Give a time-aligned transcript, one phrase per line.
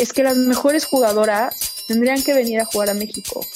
[0.00, 3.46] es que las mejores jugadoras tendrían que venir a jugar a México.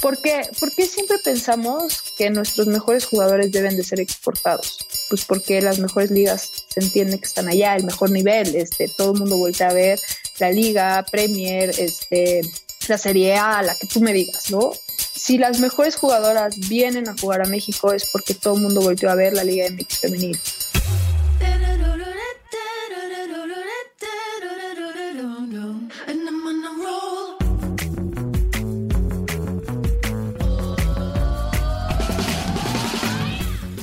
[0.00, 0.42] ¿Por qué?
[0.58, 4.78] ¿Por qué siempre pensamos que nuestros mejores jugadores deben de ser exportados?
[5.10, 9.12] Pues porque las mejores ligas se entiende que están allá, el mejor nivel, este, todo
[9.12, 10.00] el mundo voltea a ver
[10.40, 12.40] la liga, Premier, este,
[12.88, 14.72] la Serie A, la que tú me digas, ¿no?
[14.96, 19.10] Si las mejores jugadoras vienen a jugar a México es porque todo el mundo volteó
[19.10, 20.40] a ver la Liga MX femenil.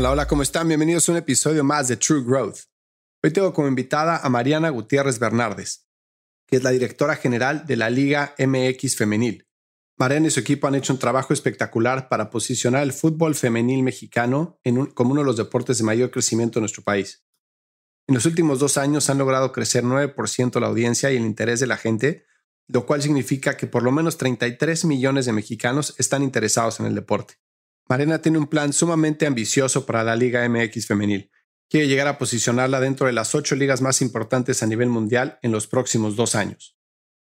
[0.00, 0.66] Hola, hola, ¿cómo están?
[0.66, 2.60] Bienvenidos a un episodio más de True Growth.
[3.22, 5.90] Hoy tengo como invitada a Mariana Gutiérrez Bernardes,
[6.46, 9.46] que es la directora general de la Liga MX Femenil.
[9.98, 14.58] Mariana y su equipo han hecho un trabajo espectacular para posicionar el fútbol femenil mexicano
[14.94, 17.26] como uno de los deportes de mayor crecimiento en nuestro país.
[18.08, 21.66] En los últimos dos años han logrado crecer 9% la audiencia y el interés de
[21.66, 22.24] la gente,
[22.68, 26.94] lo cual significa que por lo menos 33 millones de mexicanos están interesados en el
[26.94, 27.34] deporte.
[27.90, 31.28] Marena tiene un plan sumamente ambicioso para la Liga MX femenil.
[31.68, 35.50] Quiere llegar a posicionarla dentro de las ocho ligas más importantes a nivel mundial en
[35.50, 36.78] los próximos dos años.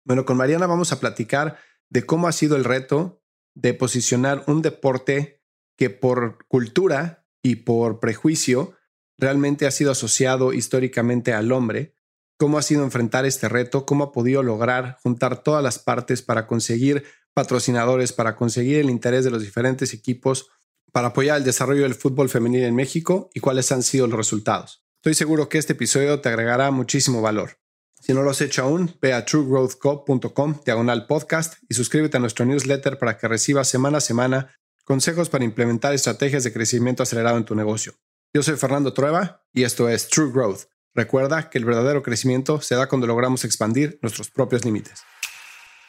[0.06, 1.58] Bueno, con Mariana vamos a platicar
[1.90, 3.22] de cómo ha sido el reto
[3.54, 5.42] de posicionar un deporte
[5.76, 8.74] que por cultura y por prejuicio
[9.18, 11.94] realmente ha sido asociado históricamente al hombre,
[12.38, 16.46] cómo ha sido enfrentar este reto, cómo ha podido lograr juntar todas las partes para
[16.46, 20.48] conseguir patrocinadores, para conseguir el interés de los diferentes equipos,
[20.94, 24.84] para apoyar el desarrollo del fútbol femenino en México y cuáles han sido los resultados.
[24.98, 27.58] Estoy seguro que este episodio te agregará muchísimo valor.
[28.00, 32.44] Si no lo has hecho aún, ve a truegrowthco.com, diagonal podcast, y suscríbete a nuestro
[32.44, 37.44] newsletter para que recibas semana a semana consejos para implementar estrategias de crecimiento acelerado en
[37.44, 37.94] tu negocio.
[38.32, 40.66] Yo soy Fernando Trueba y esto es True Growth.
[40.94, 45.02] Recuerda que el verdadero crecimiento se da cuando logramos expandir nuestros propios límites.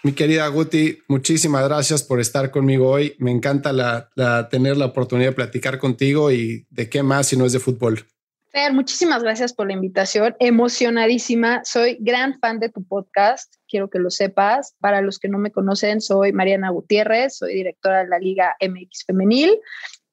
[0.05, 3.16] Mi querida Guti, muchísimas gracias por estar conmigo hoy.
[3.17, 4.11] Me encanta la,
[4.51, 8.05] tener la oportunidad de platicar contigo y de qué más si no es de fútbol.
[8.51, 10.35] Fer, muchísimas gracias por la invitación.
[10.38, 11.66] Emocionadísima.
[11.66, 13.55] Soy gran fan de tu podcast.
[13.67, 14.75] Quiero que lo sepas.
[14.79, 19.05] Para los que no me conocen, soy Mariana Gutiérrez, soy directora de la Liga MX
[19.07, 19.59] Femenil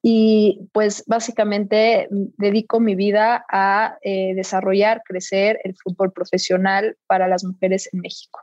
[0.00, 7.44] y pues básicamente dedico mi vida a eh, desarrollar, crecer el fútbol profesional para las
[7.44, 8.40] mujeres en México.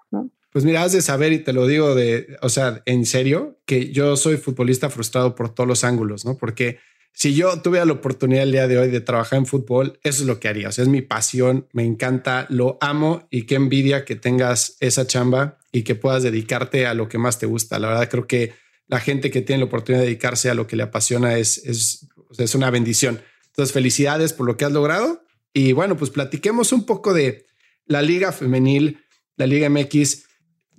[0.51, 3.91] Pues mira, has de saber y te lo digo de, o sea, en serio, que
[3.91, 6.37] yo soy futbolista frustrado por todos los ángulos, ¿no?
[6.37, 6.79] Porque
[7.13, 10.27] si yo tuviera la oportunidad el día de hoy de trabajar en fútbol, eso es
[10.27, 10.69] lo que haría.
[10.69, 15.05] O sea, es mi pasión, me encanta, lo amo y qué envidia que tengas esa
[15.05, 17.77] chamba y que puedas dedicarte a lo que más te gusta.
[17.77, 18.53] La verdad, creo que
[18.87, 22.07] la gente que tiene la oportunidad de dedicarse a lo que le apasiona es, es,
[22.37, 23.21] es una bendición.
[23.47, 25.21] Entonces, felicidades por lo que has logrado.
[25.53, 27.45] Y bueno, pues platiquemos un poco de
[27.85, 29.03] la Liga Femenil,
[29.35, 30.28] la Liga MX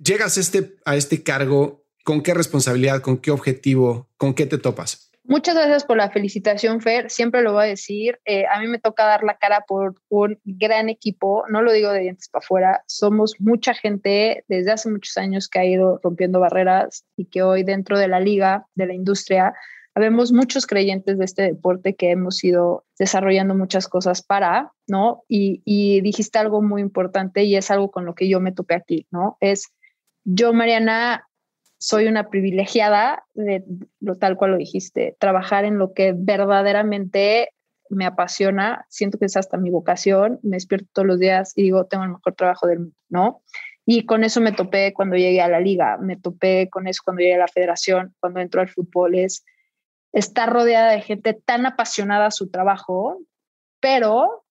[0.03, 5.09] llegas este, a este cargo, ¿con qué responsabilidad, con qué objetivo, con qué te topas?
[5.23, 7.09] Muchas gracias por la felicitación, Fer.
[7.09, 8.19] Siempre lo voy a decir.
[8.25, 11.45] Eh, a mí me toca dar la cara por un gran equipo.
[11.47, 12.83] No lo digo de dientes para afuera.
[12.87, 17.63] Somos mucha gente desde hace muchos años que ha ido rompiendo barreras y que hoy
[17.63, 19.53] dentro de la liga, de la industria,
[19.93, 25.23] habemos muchos creyentes de este deporte que hemos ido desarrollando muchas cosas para, ¿no?
[25.27, 28.73] Y, y dijiste algo muy importante y es algo con lo que yo me topé
[28.73, 29.37] aquí, ¿no?
[29.39, 29.71] Es
[30.23, 31.27] yo, Mariana,
[31.77, 33.63] soy una privilegiada de
[33.99, 37.49] lo tal cual lo dijiste, trabajar en lo que verdaderamente
[37.89, 41.85] me apasiona, siento que es hasta mi vocación, me despierto todos los días y digo,
[41.85, 43.41] tengo el mejor trabajo del mundo, ¿no?
[43.85, 47.21] Y con eso me topé cuando llegué a la liga, me topé con eso cuando
[47.21, 49.43] llegué a la federación, cuando entró al fútbol, es
[50.13, 53.19] estar rodeada de gente tan apasionada a su trabajo,
[53.79, 54.45] pero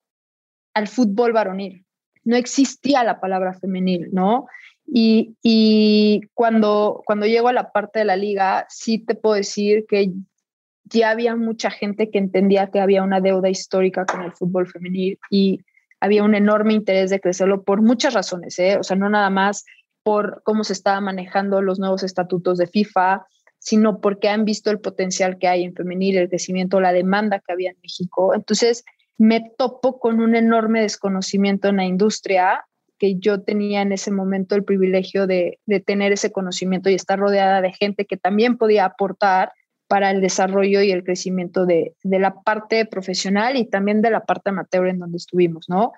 [0.75, 1.87] al fútbol varonil.
[2.25, 4.46] No existía la palabra femenil, ¿no?
[4.92, 10.12] Y, cuando, cuando llego a la parte de la liga, sí te puedo decir que
[10.84, 15.19] ya había mucha gente que entendía que había una deuda histórica con el fútbol femenil
[15.31, 15.60] y
[16.00, 18.78] había un enorme interés de crecerlo por muchas razones, ¿eh?
[18.78, 19.64] o sea, no nada más
[20.02, 23.26] por cómo se estaban manejando los nuevos estatutos de FIFA,
[23.58, 27.52] sino porque han visto el potencial que hay en femenil, el crecimiento, la demanda que
[27.52, 28.34] había en México.
[28.34, 28.84] Entonces,
[29.19, 32.64] me topo con un enorme desconocimiento en la industria
[33.00, 37.62] que yo tenía en ese momento el privilegio de, tener ese conocimiento y estar rodeada
[37.62, 39.52] de gente que también podía aportar
[39.88, 44.25] para el desarrollo y el crecimiento de, de la parte profesional y también de la
[44.25, 45.93] parte amateur en donde estuvimos, ¿no?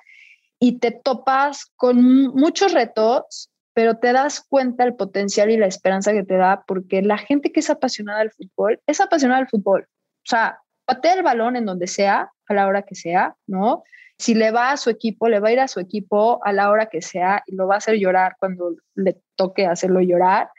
[0.61, 6.13] Y te topas con muchos retos, pero te das cuenta el potencial y la esperanza
[6.13, 9.83] que te da porque la gente que es apasionada del fútbol es apasionada del fútbol.
[9.83, 13.83] O sea, patea el balón en donde sea, a la hora que sea, ¿no?
[14.23, 16.71] Si le va a su equipo, le va a ir a su equipo a la
[16.71, 20.51] hora que sea y lo va a hacer llorar cuando le toque hacerlo llorar.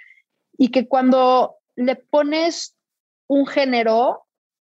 [0.58, 2.76] Y que cuando le pones
[3.28, 4.26] un género,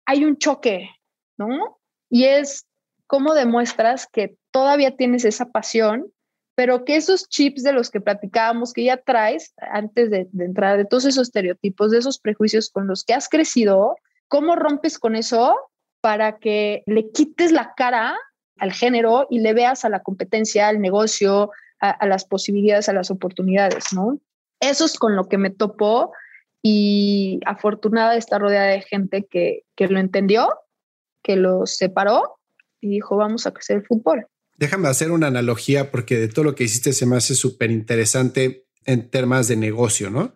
[0.06, 0.90] hay un choque,
[1.38, 1.80] ¿no?
[2.10, 2.66] Y es
[3.08, 6.14] cómo demuestras que todavía tienes esa pasión
[6.58, 10.86] pero que esos chips de los que platicábamos, que ya traes antes de, entrar, de
[10.86, 13.96] todos esos estereotipos, de esos prejuicios con los que has crecido,
[14.28, 15.56] ¿cómo rompes con eso
[16.02, 18.18] para que le quites la cara
[18.60, 23.12] al género y le veas a la competencia, al negocio, a, las posibilidades, a las
[23.12, 24.20] oportunidades, ¿no?
[24.60, 26.12] Eso es con lo que me topó
[26.64, 30.50] y afortunada de estar rodeada de gente que, que lo entendió,
[31.24, 32.40] que lo separó
[32.82, 34.26] y dijo, vamos a crecer el fútbol.
[34.56, 38.66] Déjame hacer una analogía porque de todo lo que hiciste se me hace súper interesante
[38.86, 40.36] en temas de negocio, ¿no?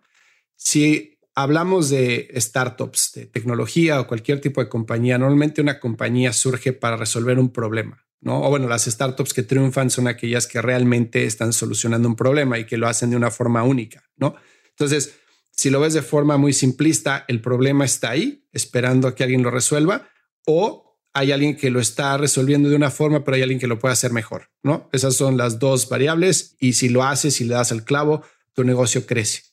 [0.55, 6.73] Si hablamos de startups, de tecnología o cualquier tipo de compañía, normalmente una compañía surge
[6.73, 8.41] para resolver un problema, ¿no?
[8.43, 12.65] O bueno, las startups que triunfan son aquellas que realmente están solucionando un problema y
[12.65, 14.35] que lo hacen de una forma única, ¿no?
[14.69, 15.15] Entonces,
[15.51, 19.43] si lo ves de forma muy simplista, el problema está ahí, esperando a que alguien
[19.43, 20.07] lo resuelva,
[20.45, 23.79] o hay alguien que lo está resolviendo de una forma, pero hay alguien que lo
[23.79, 24.89] puede hacer mejor, ¿no?
[24.93, 28.63] Esas son las dos variables y si lo haces y le das el clavo, tu
[28.63, 29.43] negocio crece.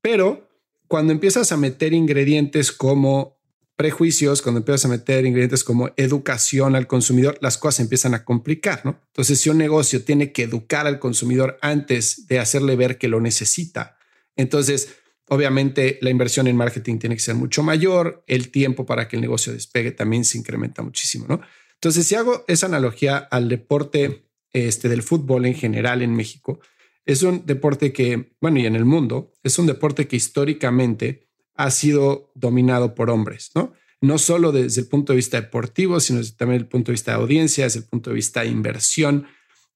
[0.00, 0.48] Pero
[0.88, 3.41] cuando empiezas a meter ingredientes como
[3.82, 8.82] prejuicios, cuando empiezas a meter ingredientes como educación al consumidor, las cosas empiezan a complicar,
[8.84, 9.00] ¿no?
[9.08, 13.20] Entonces, si un negocio tiene que educar al consumidor antes de hacerle ver que lo
[13.20, 13.96] necesita,
[14.36, 14.88] entonces
[15.28, 19.22] Obviamente la inversión en marketing tiene que ser mucho mayor, el tiempo para que el
[19.22, 21.40] negocio despegue también se incrementa muchísimo, ¿no?
[21.72, 26.60] Entonces, si hago esa analogía al deporte este, del fútbol en general en México,
[27.06, 31.70] es un deporte que, bueno, y en el mundo, es un deporte que históricamente ha
[31.70, 33.72] sido dominado por hombres, ¿no?
[34.00, 37.12] No solo desde el punto de vista deportivo, sino también desde el punto de vista
[37.12, 39.26] de audiencia, desde el punto de vista de inversión.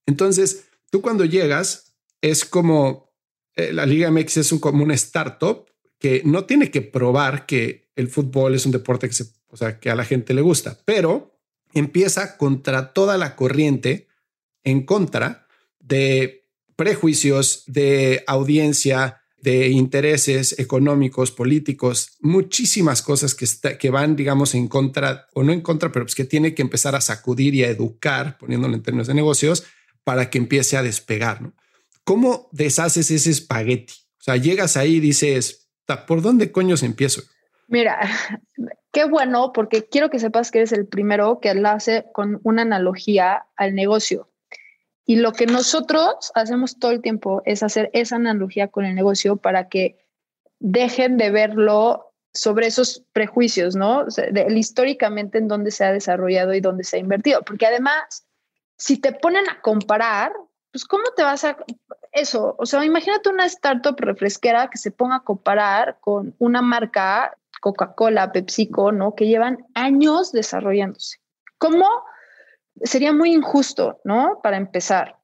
[0.05, 3.12] Entonces, tú cuando llegas, es como
[3.55, 5.67] eh, la Liga MX es un, como una startup
[5.99, 9.78] que no tiene que probar que el fútbol es un deporte que, se, o sea,
[9.78, 11.38] que a la gente le gusta, pero
[11.73, 14.08] empieza contra toda la corriente
[14.64, 15.46] en contra
[15.78, 23.47] de prejuicios, de audiencia, de intereses económicos, políticos, muchísimas cosas que,
[23.79, 26.94] que van, digamos, en contra, o no en contra, pero pues que tiene que empezar
[26.94, 29.65] a sacudir y a educar, poniéndolo en términos de negocios,
[30.05, 31.43] para que empiece a despegar.
[31.43, 31.53] ¿no?
[32.05, 33.94] ¿Cómo deshaces ese espagueti?
[34.21, 35.69] O sea, llegas ahí y dices,
[36.06, 37.23] ¿por dónde coños empiezo?
[37.69, 37.99] Mira,
[38.93, 42.62] qué bueno, porque quiero que sepas que eres el primero que lo hace con una
[42.62, 44.31] analogía al negocio.
[45.06, 49.37] Y lo que nosotros hacemos todo el tiempo es hacer esa analogía con el negocio
[49.37, 49.97] para que
[50.59, 54.04] dejen de verlo sobre esos prejuicios, ¿no?
[54.50, 57.42] históricamente en dónde se ha desarrollado y dónde se ha invertido.
[57.42, 58.26] Porque además,
[58.76, 60.33] si te ponen a comparar,
[60.73, 61.57] pues ¿cómo te vas a
[62.12, 62.57] eso?
[62.59, 68.33] O sea, imagínate una startup refresquera que se ponga a comparar con una marca Coca-Cola,
[68.33, 69.14] PepsiCo, ¿no?
[69.14, 71.19] Que llevan años desarrollándose.
[71.59, 71.87] ¿Cómo?
[72.83, 74.40] Sería muy injusto, ¿no?
[74.42, 75.16] Para empezar.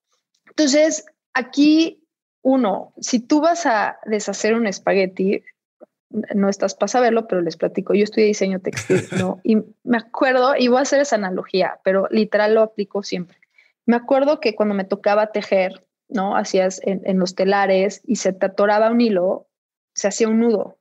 [0.49, 1.05] Entonces,
[1.35, 2.05] aquí,
[2.43, 5.43] uno, si tú vas a deshacer un espagueti,
[6.35, 9.41] no estás para saberlo, pero les platico, yo estudié diseño textil, ¿no?
[9.43, 13.39] Y me acuerdo, y voy a hacer esa analogía, pero literal lo aplico siempre.
[13.87, 16.37] Me acuerdo que cuando me tocaba tejer, ¿no?
[16.37, 19.49] Hacías en, los telares y se te atoraba un hilo,
[19.95, 20.79] se hacía un nudo.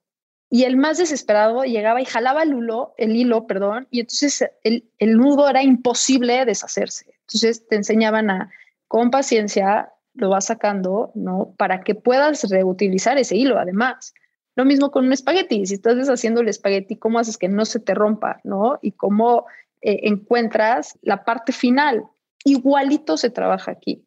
[0.53, 4.83] Y el más desesperado llegaba y jalaba el hilo, el hilo, perdón, y entonces el,
[4.99, 7.05] el nudo era imposible deshacerse.
[7.21, 8.51] Entonces te enseñaban a,
[8.89, 11.55] con paciencia, lo vas sacando, ¿no?
[11.57, 14.13] Para que puedas reutilizar ese hilo, además.
[14.57, 15.65] Lo mismo con un espagueti.
[15.65, 18.77] Si estás deshaciendo el espagueti, ¿cómo haces que no se te rompa, ¿no?
[18.81, 19.45] Y cómo
[19.81, 22.03] eh, encuentras la parte final.
[22.43, 24.05] Igualito se trabaja aquí.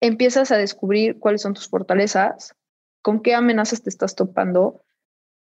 [0.00, 2.56] Empiezas a descubrir cuáles son tus fortalezas,
[3.02, 4.82] con qué amenazas te estás topando,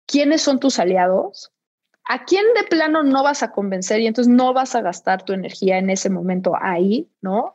[0.06, 1.52] quiénes son tus aliados,
[2.08, 5.32] a quién de plano no vas a convencer y entonces no vas a gastar tu
[5.32, 7.54] energía en ese momento ahí, ¿no?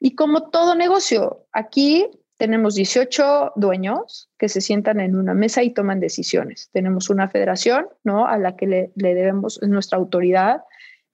[0.00, 5.70] Y como todo negocio, aquí tenemos 18 dueños que se sientan en una mesa y
[5.70, 6.70] toman decisiones.
[6.72, 8.26] Tenemos una federación, ¿no?
[8.26, 10.62] A la que le, le debemos nuestra autoridad.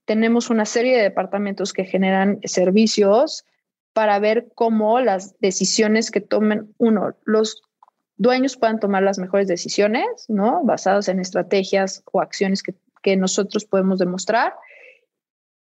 [0.06, 3.44] Tenemos una serie de departamentos que generan servicios
[3.92, 7.60] para ver cómo las decisiones que tomen, uno, los
[8.18, 10.62] dueños puedan tomar las mejores decisiones, ¿no?
[10.64, 14.54] Basadas en estrategias o acciones que, que nosotros podemos demostrar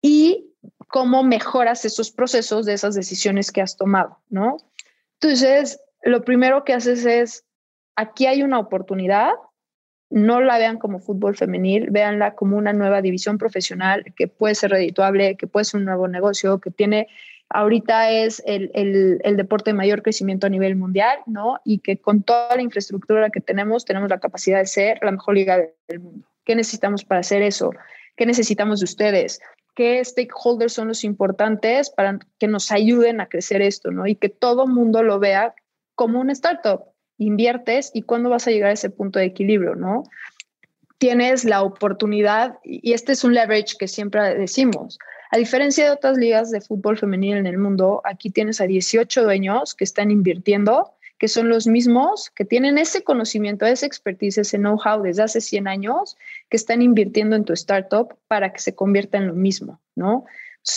[0.02, 0.54] y
[0.90, 4.58] cómo mejoras esos procesos de esas decisiones que has tomado, ¿no?
[5.20, 7.46] Entonces, lo primero que haces es,
[7.96, 9.32] aquí hay una oportunidad,
[10.10, 14.72] no la vean como fútbol femenil, véanla como una nueva división profesional que puede ser
[14.72, 17.08] redituable, que puede ser un nuevo negocio, que tiene,
[17.50, 21.60] ahorita es el, el, deporte de mayor crecimiento a nivel mundial, ¿no?
[21.64, 25.36] Y que con toda la infraestructura que tenemos, tenemos la capacidad de ser la mejor
[25.36, 26.28] liga del mundo.
[26.44, 27.72] ¿Qué necesitamos para hacer eso?
[28.16, 29.40] ¿Qué necesitamos de ustedes?
[29.78, 34.08] qué stakeholders son los importantes para que nos ayuden a crecer esto, ¿no?
[34.08, 35.54] Y que todo mundo lo vea
[35.94, 36.82] como una startup.
[37.20, 40.04] Inviertes y cuándo vas a llegar a ese punto de equilibrio, ¿no?
[40.98, 44.98] Tienes la oportunidad, y este es un leverage que siempre decimos.
[45.30, 49.24] A diferencia de otras ligas de fútbol femenil en el mundo, aquí tienes a 18
[49.24, 54.58] dueños que están invirtiendo que son los mismos que tienen ese conocimiento, esa expertise, ese
[54.58, 56.16] know-how desde hace 100 años,
[56.50, 60.26] que están invirtiendo en tu startup para que se convierta en lo mismo, ¿no?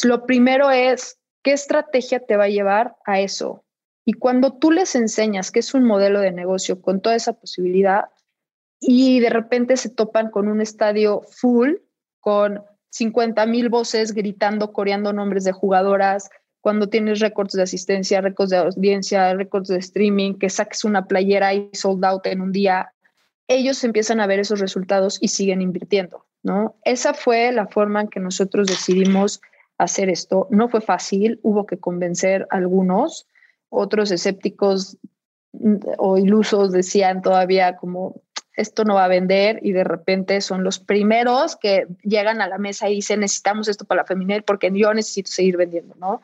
[0.04, 3.64] lo primero es, ¿qué estrategia te va a llevar a eso?
[4.04, 8.04] Y cuando tú les enseñas que es un modelo de negocio con toda esa posibilidad
[8.78, 11.74] y de repente se topan con un estadio full,
[12.20, 16.30] con 50 mil voces gritando, coreando nombres de jugadoras,
[16.60, 21.54] cuando tienes récords de asistencia, récords de audiencia, récords de streaming, que saques una playera
[21.54, 22.92] y sold out en un día,
[23.48, 26.76] ellos empiezan a ver esos resultados y siguen invirtiendo, ¿no?
[26.84, 29.40] Esa fue la forma en que nosotros decidimos
[29.78, 30.46] hacer esto.
[30.50, 33.26] No fue fácil, hubo que convencer a algunos,
[33.70, 34.98] otros escépticos
[35.52, 38.22] mm, o ilusos decían todavía como
[38.60, 42.58] esto no va a vender y de repente son los primeros que llegan a la
[42.58, 46.20] mesa y dicen necesitamos esto para la femenil porque yo necesito seguir vendiendo, ¿no?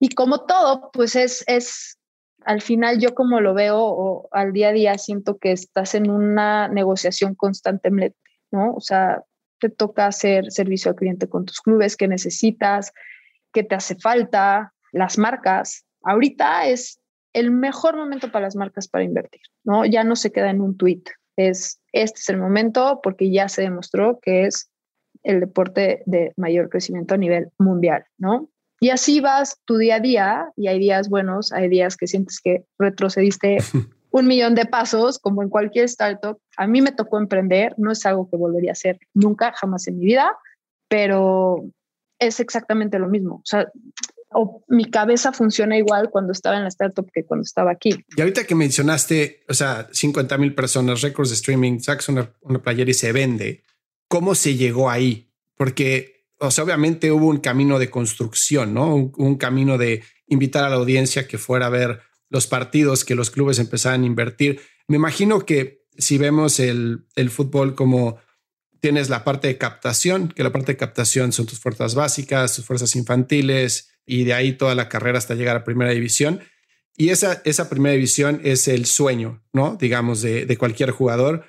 [0.00, 1.98] Y como todo, pues es, es,
[2.44, 6.10] al final yo como lo veo o al día a día siento que estás en
[6.10, 8.18] una negociación constantemente,
[8.50, 8.74] ¿no?
[8.74, 9.22] O sea,
[9.60, 12.92] te toca hacer servicio al cliente con tus clubes, que necesitas,
[13.52, 15.84] qué te hace falta, las marcas.
[16.02, 16.98] Ahorita es
[17.32, 19.84] el mejor momento para las marcas para invertir, ¿no?
[19.84, 21.02] Ya no se queda en un tweet,
[21.36, 24.70] es este es el momento porque ya se demostró que es
[25.22, 28.48] el deporte de mayor crecimiento a nivel mundial, ¿no?
[28.80, 32.40] Y así vas tu día a día y hay días buenos, hay días que sientes
[32.40, 33.58] que retrocediste
[34.10, 36.38] un millón de pasos, como en cualquier startup.
[36.56, 39.98] A mí me tocó emprender, no es algo que volvería a hacer nunca, jamás en
[39.98, 40.36] mi vida,
[40.88, 41.64] pero
[42.18, 43.36] es exactamente lo mismo.
[43.36, 43.70] O sea,
[44.68, 47.90] mi cabeza funciona igual cuando estaba en la startup que cuando estaba aquí.
[48.16, 52.62] Y ahorita que mencionaste, o sea, 50 mil personas, récords de streaming, sacas una, una
[52.62, 53.62] playera y se vende,
[54.08, 55.30] ¿cómo se llegó ahí?
[55.56, 56.12] Porque
[56.42, 59.12] o sea, obviamente hubo un camino de construcción, ¿no?
[59.16, 63.30] Un, camino de invitar a la audiencia que fuera a ver los partidos, que los
[63.30, 64.60] clubes empezaran a invertir.
[64.88, 68.18] Me imagino que si vemos el, el fútbol como
[68.80, 72.64] tienes la parte de captación, que la parte de captación son tus fuerzas básicas, tus
[72.64, 76.40] fuerzas infantiles y de ahí toda la carrera hasta llegar a primera división.
[76.96, 79.76] Y esa, esa primera división es el sueño, ¿no?
[79.80, 81.44] Digamos, de, de cualquier jugador.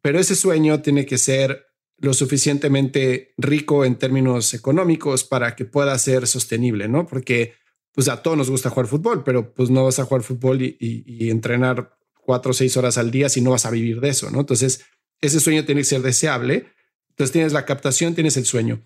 [0.00, 1.66] Pero ese sueño tiene que ser
[1.98, 7.06] lo suficientemente rico en términos económicos para que pueda ser sostenible, ¿no?
[7.06, 7.54] Porque
[7.92, 11.30] pues a todos nos gusta jugar fútbol, pero pues no vas a jugar fútbol y,
[11.30, 14.40] entrenar cuatro o seis horas al día si no vas a vivir de eso, ¿no?
[14.40, 14.84] Entonces,
[15.20, 16.66] ese sueño tiene que ser deseable.
[17.10, 18.82] Entonces tienes la captación, tienes el sueño.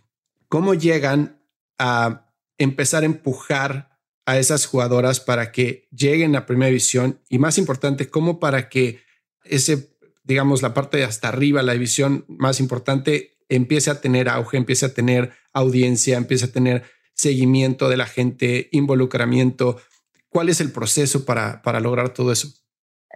[0.48, 1.40] ¿Cómo llegan
[1.78, 2.25] a
[2.58, 7.20] empezar a empujar a esas jugadoras para que lleguen a primera división?
[7.28, 9.00] Y más importante, ¿cómo para que
[9.44, 9.96] ese
[10.26, 14.86] digamos, la parte de hasta arriba, la división más importante, empiece a tener auge, empiece
[14.86, 16.82] a tener audiencia, empiece a tener
[17.14, 19.80] seguimiento de la gente, involucramiento.
[20.28, 22.48] ¿Cuál es el proceso para, para lograr todo eso?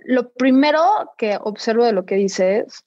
[0.04, 0.80] Lo primero
[1.18, 2.84] que observo de lo que dices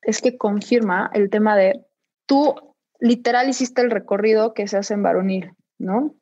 [0.00, 1.84] es que confirma el tema de
[2.26, 2.54] tú
[3.00, 6.14] literal hiciste el recorrido que se hace en varonil, ¿no?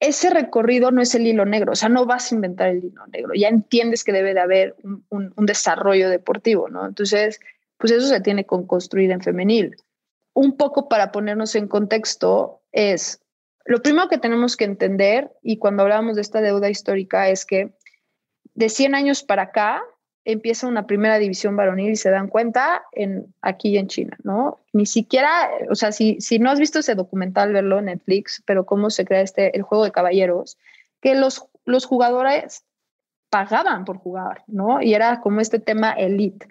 [0.00, 3.06] ese recorrido no es el hilo negro, o sea, no vas a inventar el hilo
[3.08, 4.76] negro, ya entiendes que debe de haber
[5.08, 6.86] un, desarrollo deportivo, ¿no?
[6.86, 7.40] Entonces,
[7.78, 9.76] pues eso se tiene que construir en femenil.
[10.34, 13.20] Un poco para ponernos en contexto es,
[13.64, 17.74] lo primero que tenemos que entender, y cuando hablamos de esta deuda histórica, es que
[18.54, 19.82] de 100 años para acá,
[20.28, 24.60] empieza una primera división varonil y se dan cuenta en, aquí en China, ¿no?
[24.74, 28.66] Ni siquiera, o sea, si, si no has visto ese documental, verlo en Netflix, pero
[28.66, 30.58] cómo se crea este, el juego de caballeros,
[31.00, 32.64] que los, los jugadores
[33.30, 34.82] pagaban por jugar, ¿no?
[34.82, 36.46] Y era como este tema elite.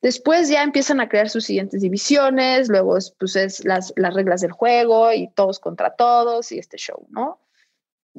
[0.00, 4.52] Después ya empiezan a crear sus siguientes divisiones, luego pues es las, las reglas del
[4.52, 7.39] juego y todos contra todos y este show, ¿no?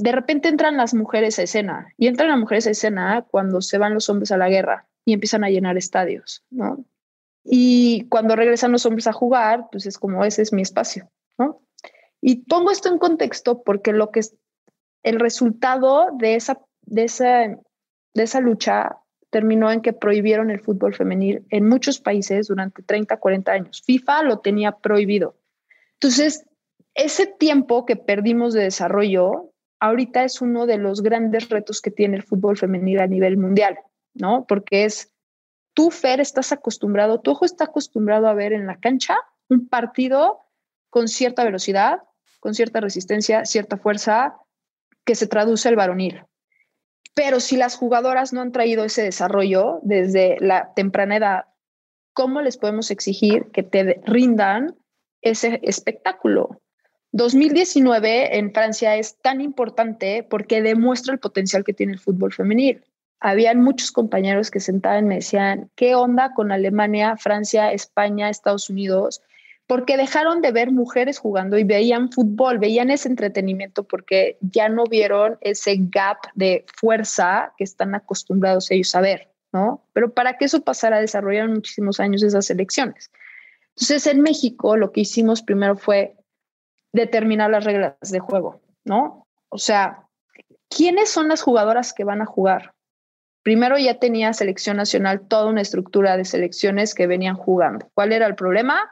[0.02, 3.78] De repente entran las mujeres a escena y entran las mujeres a escena cuando se
[3.78, 6.84] van los hombres a la guerra y empiezan a llenar estadios, ¿no?
[7.44, 11.62] Y cuando regresan los hombres a jugar, pues es como ese es mi espacio, ¿no?
[12.20, 14.36] Y pongo esto en contexto porque lo que es
[15.04, 17.46] el resultado de esa, de esa,
[18.14, 18.98] de esa lucha
[19.30, 23.84] terminó en que prohibieron el fútbol femenil en muchos países durante 30, 40 años.
[23.86, 25.36] FIFA lo tenía prohibido.
[25.94, 26.44] Entonces,
[26.96, 29.51] ese tiempo que perdimos de desarrollo,
[29.82, 33.80] ahorita es uno de los grandes retos que tiene el fútbol femenil a nivel mundial,
[34.14, 34.46] ¿no?
[34.48, 35.12] Porque es,
[35.74, 39.18] tú, Fer, estás acostumbrado, tu ojo está acostumbrado a ver en la cancha
[39.50, 40.40] un partido
[40.90, 42.04] con cierta velocidad,
[42.40, 44.38] con cierta resistencia, cierta fuerza,
[45.04, 46.24] que se traduce al varonil.
[47.16, 51.46] Pero si las jugadoras no han traído ese desarrollo desde la temprana edad,
[52.14, 54.76] ¿cómo les podemos exigir que te rindan
[55.22, 56.62] ese espectáculo?
[57.12, 62.84] 2019 en Francia es tan importante porque demuestra el potencial que tiene el fútbol femenil.
[63.20, 68.70] Habían muchos compañeros que sentaban y me decían, ¿qué onda con Alemania, Francia, España, Estados
[68.70, 69.22] Unidos?
[69.72, 74.84] porque dejaron de ver mujeres jugando y veían fútbol, veían ese entretenimiento porque ya no
[74.84, 79.82] vieron ese gap de fuerza que están acostumbrados ellos a ver, ¿no?
[79.94, 83.12] Pero para que eso pasara, desarrollaron muchísimos años esas elecciones.
[83.70, 86.18] Entonces, en México lo que hicimos primero fue
[86.94, 89.28] determinar las reglas de juego, ¿no?
[89.50, 90.08] O sea,
[90.70, 92.74] ¿quiénes son las jugadoras que van a jugar?
[93.44, 97.90] Primero ya tenía selección nacional toda una estructura de selecciones que venían jugando.
[97.94, 98.92] ¿Cuál era el problema?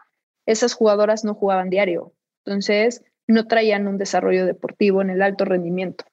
[0.50, 2.14] esas jugadoras no jugaban diario,
[2.44, 6.06] entonces no traían un desarrollo deportivo en el alto rendimiento.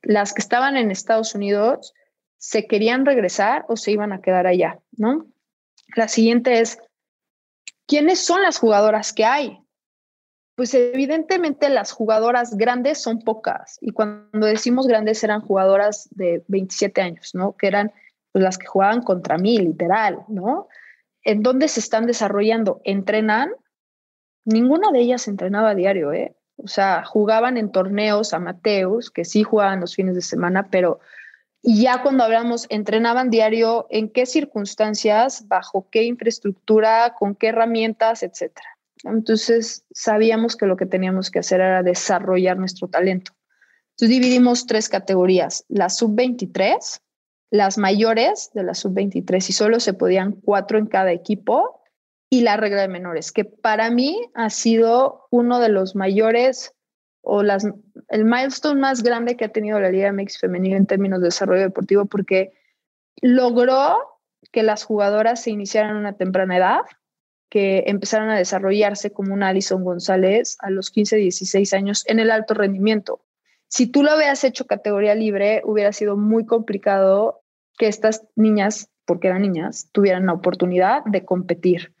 [0.00, 1.92] Las que estaban en Estados Unidos
[2.38, 5.26] se querían regresar o se iban a quedar allá, ¿no?
[5.96, 6.78] La siguiente es,
[7.86, 9.58] ¿quiénes son las jugadoras que hay?
[10.56, 17.00] Pues evidentemente las jugadoras grandes son pocas y cuando decimos grandes eran jugadoras de 27
[17.02, 17.56] años, ¿no?
[17.56, 17.92] Que eran
[18.32, 20.68] pues, las que jugaban contra mí, literal, ¿no?
[21.22, 22.80] ¿En dónde se están desarrollando?
[22.84, 23.50] Entrenan
[24.44, 26.36] ninguna de ellas entrenaba a diario, ¿eh?
[26.56, 31.00] O sea, jugaban en torneos amateos, que sí jugaban los fines de semana, pero
[31.62, 38.68] ya cuando hablamos, entrenaban diario, en qué circunstancias, bajo qué infraestructura, con qué herramientas, etcétera.
[39.02, 43.32] Entonces, sabíamos que lo que teníamos que hacer era desarrollar nuestro talento.
[43.90, 47.00] Entonces, dividimos tres categorías, la sub-23,
[47.50, 51.80] las mayores de la sub-23, y solo se podían cuatro en cada equipo,
[52.30, 56.74] y la regla de menores, que para mí ha sido uno de los mayores
[57.22, 57.64] o las,
[58.08, 61.62] el milestone más grande que ha tenido la Liga MX femenil en términos de desarrollo
[61.62, 62.52] deportivo, porque
[63.22, 63.98] logró
[64.50, 66.80] que las jugadoras se iniciaran a una temprana edad,
[67.48, 72.30] que empezaran a desarrollarse como una Alison González a los 15, 16 años en el
[72.30, 73.20] alto rendimiento.
[73.68, 77.42] Si tú lo habías hecho categoría libre, hubiera sido muy complicado
[77.76, 81.92] que estas niñas, porque eran niñas, tuvieran la oportunidad de competir.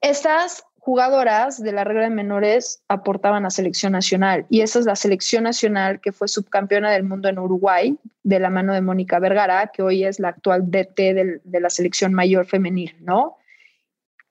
[0.00, 4.94] Estas jugadoras de la regla de menores aportaban a selección nacional y esa es la
[4.94, 9.70] selección nacional que fue subcampeona del mundo en Uruguay de la mano de Mónica Vergara,
[9.72, 13.36] que hoy es la actual DT de la selección mayor femenil, ¿no?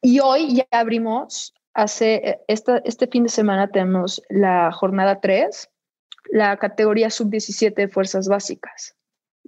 [0.05, 5.67] Y hoy ya abrimos, hace este fin de semana tenemos la jornada 3,
[6.29, 8.95] la categoría sub-17 de fuerzas básicas.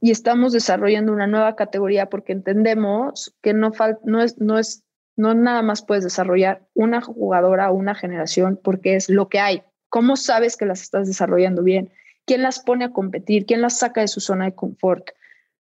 [0.02, 3.72] Y estamos desarrollando una nueva categoría porque entendemos que no,
[4.04, 4.84] no, es, no es
[5.16, 9.62] no nada más puedes desarrollar una jugadora o una generación porque es lo que hay.
[9.90, 11.92] ¿Cómo sabes que las estás desarrollando bien?
[12.26, 13.46] ¿Quién las pone a competir?
[13.46, 15.10] ¿Quién las saca de su zona de confort?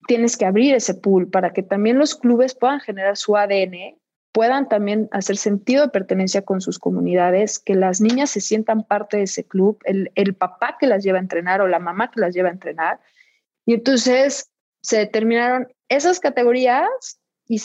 [0.07, 3.99] Tienes que abrir ese pool para que también los clubes puedan generar su ADN,
[4.35, 9.19] puedan también hacer sentido de pertenencia con sus comunidades, que las niñas se sientan parte
[9.19, 12.21] de ese club, el, el papá que las lleva a entrenar o la mamá que
[12.21, 12.99] las lleva a entrenar.
[13.65, 14.51] Y entonces
[14.83, 16.89] se determinaron esas categorías
[17.47, 17.61] y,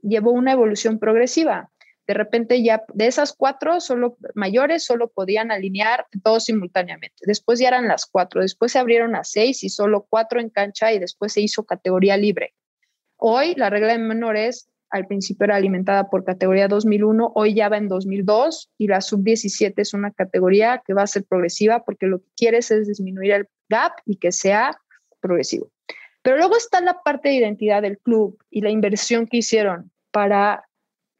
[0.00, 1.70] llevó una evolución progresiva.
[2.06, 7.24] De repente ya de esas cuatro solo mayores solo podían alinear todos simultáneamente.
[7.26, 10.94] Después ya eran las cuatro, después se abrieron a seis y solo cuatro en cancha
[10.94, 12.54] y después se hizo categoría libre.
[13.16, 17.76] Hoy la regla de menores al principio era alimentada por categoría 2001, hoy ya va
[17.76, 22.20] en 2002 y la sub-17 es una categoría que va a ser progresiva porque lo
[22.20, 24.78] que quieres es disminuir el gap y que sea
[25.20, 25.70] progresivo.
[26.22, 30.64] Pero luego está la parte de identidad del club y la inversión que hicieron para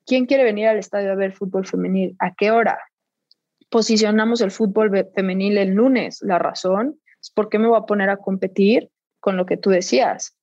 [0.04, 2.78] quién quiere venir al estadio a ver fútbol femenil, a qué hora.
[3.68, 6.22] Posicionamos el fútbol femenil el lunes.
[6.22, 7.00] La razón,
[7.34, 10.36] ¿Por qué me voy a poner a competir con lo que tú decías?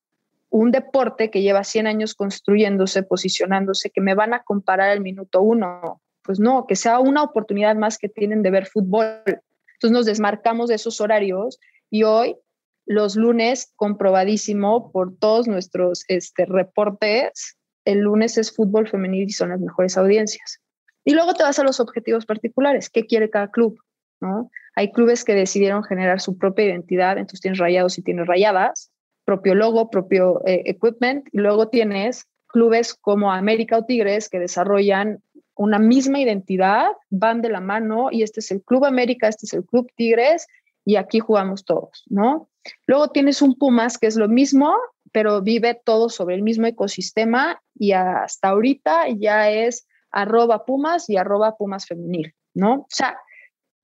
[0.53, 5.41] Un deporte que lleva 100 años construyéndose, posicionándose, que me van a comparar al minuto
[5.41, 5.99] uno.
[6.21, 9.23] Pues no, que sea una oportunidad más que tienen de ver fútbol.
[9.25, 12.37] Entonces nos desmarcamos de esos horarios y hoy,
[12.85, 19.49] los lunes, comprobadísimo por todos nuestros este, reportes, el lunes es fútbol femenil y son
[19.49, 20.59] las mejores audiencias.
[21.03, 22.91] Y luego te vas a los objetivos particulares.
[22.91, 23.79] ¿Qué quiere cada club?
[24.21, 24.51] ¿No?
[24.75, 28.92] Hay clubes que decidieron generar su propia identidad, entonces tienes rayados y tienes rayadas,
[29.25, 35.21] propio logo, propio eh, equipment, y luego tienes clubes como América o Tigres que desarrollan
[35.55, 39.53] una misma identidad, van de la mano y este es el Club América, este es
[39.53, 40.47] el Club Tigres
[40.86, 42.49] y aquí jugamos todos, ¿no?
[42.88, 44.75] Luego tienes un Pumas que es lo mismo,
[45.12, 51.17] pero vive todo sobre el mismo ecosistema y hasta ahorita ya es arroba Pumas y
[51.17, 52.73] arroba Pumas femenil, ¿no?
[52.73, 53.17] O sea,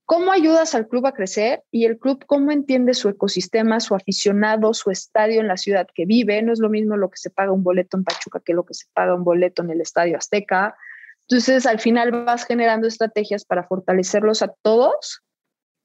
[0.09, 4.73] ¿cómo ayudas al club a crecer y el club cómo entiende su ecosistema, su aficionado,
[4.73, 6.41] su estadio en la ciudad que vive?
[6.41, 8.73] No es lo mismo lo que se paga un boleto en Pachuca que lo que
[8.73, 10.75] se paga un boleto en el Estadio Azteca.
[11.27, 15.21] Entonces, al final vas generando estrategias para fortalecerlos a todos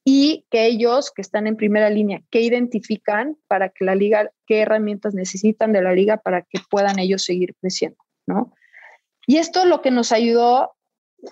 [0.07, 4.61] y que ellos que están en primera línea, que identifican para que la liga, qué
[4.61, 8.55] herramientas necesitan de la liga para que puedan ellos seguir creciendo, ¿no?
[9.27, 10.74] Y esto lo que nos ayudó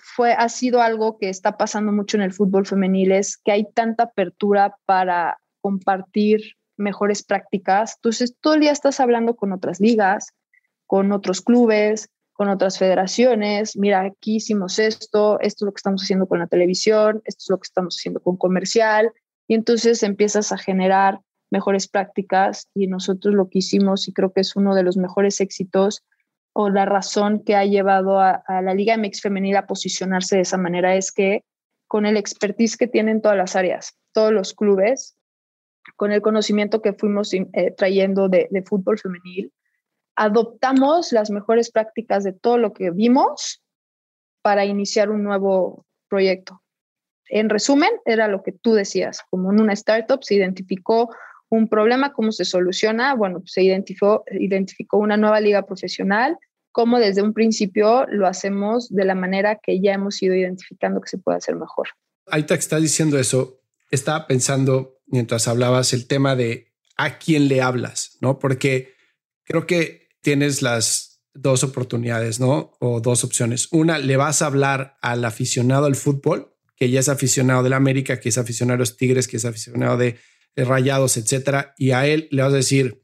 [0.00, 3.66] fue, ha sido algo que está pasando mucho en el fútbol femenil, es que hay
[3.72, 7.94] tanta apertura para compartir mejores prácticas.
[7.96, 10.32] Entonces, todo el día estás hablando con otras ligas,
[10.86, 13.76] con otros clubes, con otras federaciones.
[13.76, 17.50] Mira, aquí hicimos esto, esto es lo que estamos haciendo con la televisión, esto es
[17.50, 19.12] lo que estamos haciendo con comercial.
[19.46, 24.40] Y entonces empiezas a generar mejores prácticas y nosotros lo que hicimos, y creo que
[24.40, 26.02] es uno de los mejores éxitos,
[26.52, 30.58] o la razón que ha llevado a, la Liga MX femenil a posicionarse de esa
[30.58, 31.44] manera es que
[31.86, 35.16] con el expertise que tienen todas las áreas, todos los clubes,
[35.96, 39.52] con el conocimiento que fuimos eh, trayendo de, de, fútbol femenil,
[40.14, 43.62] adoptamos las mejores prácticas de todo lo que vimos
[44.42, 46.62] para iniciar un nuevo proyecto.
[47.28, 51.08] En resumen, era lo que tú decías, como en una startup se identificó
[51.56, 53.14] un problema, cómo se soluciona.
[53.14, 56.38] Bueno, pues, se identificó, identificó una nueva liga profesional,
[56.72, 61.10] cómo desde un principio lo hacemos de la manera que ya hemos ido identificando que
[61.10, 61.88] se puede hacer mejor.
[62.26, 63.60] Ahí te estás diciendo eso.
[63.90, 68.38] Estaba pensando mientras hablabas el tema de a quién le hablas, ¿no?
[68.38, 68.94] Porque
[69.44, 72.72] creo que tienes las dos oportunidades, ¿no?
[72.80, 73.68] O dos opciones.
[73.72, 77.76] Una, le vas a hablar al aficionado al fútbol, que ya es aficionado de la
[77.76, 80.16] América, que es aficionado a los Tigres, que es aficionado de
[80.56, 83.02] rayados, etcétera, y a él le vas a decir,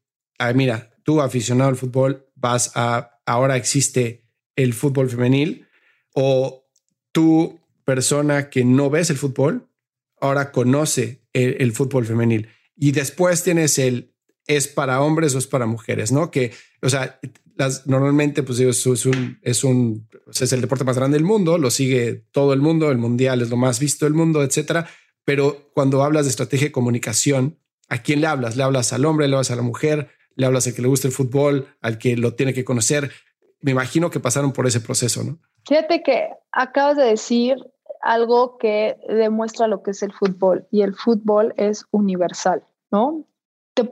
[0.55, 5.67] mira, tú aficionado al fútbol, vas a, ahora existe el fútbol femenil,
[6.15, 6.69] o
[7.13, 9.69] tú persona que no ves el fútbol,
[10.21, 12.49] ahora conoce el, fútbol femenil.
[12.77, 14.15] Y después tienes el
[14.47, 16.31] es para hombres o es para mujeres, ¿no?
[16.31, 17.21] Que, o sea,
[17.87, 22.25] normalmente, pues es, un, es un, es el deporte más grande del mundo, lo sigue
[22.33, 24.89] todo el mundo, el mundial es lo más visto del mundo, etcétera
[25.29, 27.59] pero cuando hablas de estrategia de comunicación,
[27.91, 28.57] ¿a quién le hablas?
[28.57, 31.07] ¿Le hablas al hombre, le hablas a la mujer, le hablas al que le gusta
[31.07, 33.11] el fútbol, al que lo tiene que conocer?
[33.61, 35.39] Me imagino que pasaron por ese proceso, ¿no?
[35.67, 37.59] Fíjate que acabas de decir
[38.01, 43.27] algo que demuestra lo que es el fútbol y el fútbol es universal, ¿no?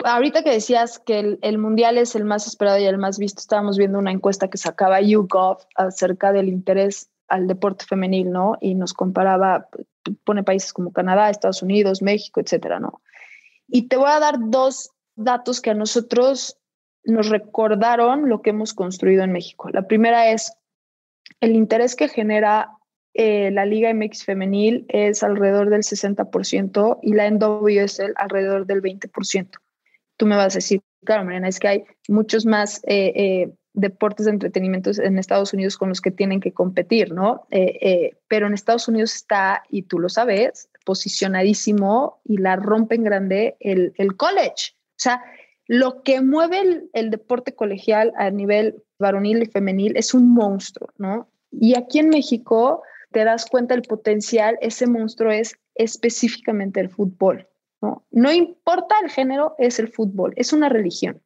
[0.05, 3.41] ahorita que decías que el, el, mundial es el más esperado y el más visto,
[3.41, 8.57] estábamos viendo una encuesta que sacaba YouGov acerca del interés al deporte femenil, ¿no?
[8.61, 9.69] Y nos comparaba,
[10.25, 13.01] pone países como Canadá, Estados Unidos, México, etcétera, ¿no?
[13.69, 16.59] Y te voy a dar dos datos que a nosotros
[17.05, 19.71] nos recordaron lo que hemos construido en México.
[19.71, 20.53] La primera es
[21.41, 22.71] el interés que genera
[23.19, 29.49] eh, la Liga MX femenil es alrededor del 60% y la NWSL alrededor del 20%.
[30.19, 34.27] Tú me vas a decir, claro, Mariana, es que hay muchos más eh, eh, deportes
[34.27, 37.47] de entretenimiento en Estados Unidos con los que tienen que competir, ¿no?
[37.51, 42.95] Eh, eh, pero en Estados Unidos está, y tú lo sabes, posicionadísimo y la rompe
[42.97, 44.73] en grande el, el college.
[44.73, 45.23] O sea,
[45.67, 50.89] lo que mueve el, el, deporte colegial a nivel varonil y femenil es un monstruo,
[50.97, 51.29] ¿no?
[51.53, 57.47] Y aquí en México te das cuenta del potencial, ese monstruo es específicamente el fútbol.
[58.11, 61.21] No importa el género, es el fútbol, es una religión.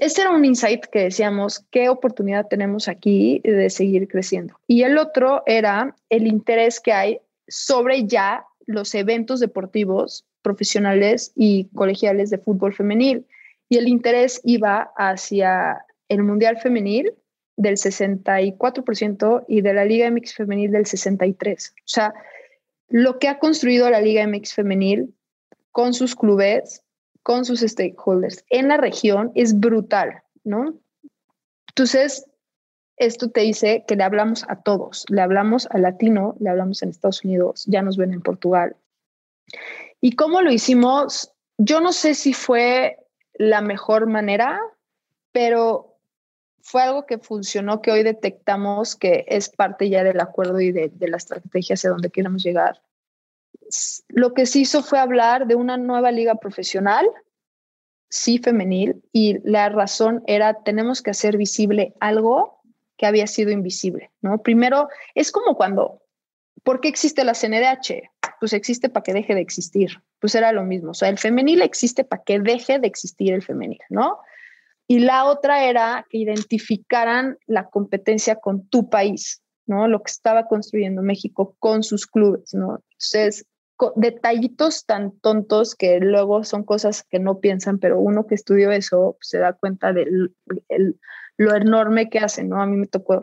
[0.00, 4.58] Ese era un insight que decíamos, qué oportunidad tenemos aquí de seguir creciendo.
[4.66, 11.68] Y el otro era el interés que hay sobre ya los eventos deportivos profesionales y
[11.74, 13.26] colegiales de fútbol femenil.
[13.68, 17.12] Y el interés iba hacia el Mundial Femenil
[17.56, 21.70] del 64% y de la Liga MX Femenil del 63%.
[21.70, 22.14] O sea,
[22.88, 25.14] lo que ha construido la Liga MX Femenil
[25.72, 26.82] con sus clubes,
[27.26, 30.78] con sus stakeholders en la región es brutal, ¿no?
[31.70, 32.24] Entonces,
[32.98, 36.90] esto te dice que le hablamos a todos, le hablamos al latino, le hablamos en
[36.90, 38.76] Estados Unidos, ya nos ven en Portugal.
[40.00, 41.32] ¿Y cómo lo hicimos?
[41.58, 42.96] Yo no sé si fue
[43.34, 44.60] la mejor manera,
[45.32, 45.98] pero
[46.60, 50.92] fue algo que funcionó, que hoy detectamos que es parte ya del acuerdo y de,
[51.00, 52.80] la estrategia hacia donde queremos llegar.
[54.08, 57.06] Lo que se hizo fue hablar de una nueva liga profesional,
[58.08, 62.60] sí femenil, y la razón era tenemos que hacer visible algo
[62.96, 64.42] que había sido invisible, ¿no?
[64.42, 66.02] Primero, es como cuando,
[66.62, 68.10] ¿por qué existe la CNDH?
[68.40, 70.02] Pues existe para que deje de existir.
[70.20, 73.42] Pues era lo mismo, o sea, el femenil existe para que deje de existir el
[73.42, 74.18] femenil, ¿no?
[74.88, 79.88] Y la otra era que identificaran la competencia con tu país, ¿no?
[79.88, 82.80] Lo que estaba construyendo México con sus clubes, ¿no?
[82.96, 83.46] Entonces,
[83.96, 89.16] detallitos tan tontos que luego son cosas que no piensan, pero uno que estudió eso
[89.20, 90.06] se da cuenta de
[91.36, 92.62] lo enorme que hacen, ¿no?
[92.62, 93.20] A mí me tocó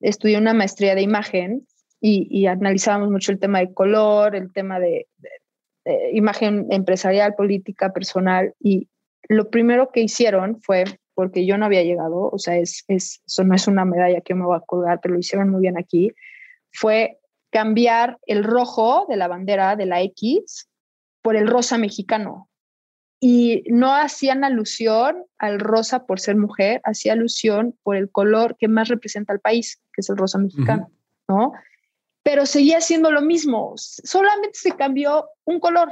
[0.00, 1.66] estudiar una maestría de imagen
[2.00, 5.08] y, analizábamos mucho el tema de color, el tema de,
[6.12, 8.88] imagen empresarial, política, personal, y
[9.28, 10.84] lo primero que hicieron fue
[11.14, 14.34] porque yo no había llegado, o sea, es, es, eso no es una medalla que
[14.34, 16.12] me voy a colgar, pero lo hicieron muy bien aquí,
[16.72, 17.18] fue
[17.56, 20.68] cambiar el rojo de la bandera de la X
[21.22, 22.50] por el rosa mexicano.
[23.18, 28.68] Y no hacían alusión al rosa por ser mujer, hacía alusión por el color que
[28.68, 30.90] más representa al país, que es el rosa mexicano,
[31.28, 31.52] ¿no?
[32.22, 35.88] Pero seguía siendo lo mismo, solamente se cambió un color.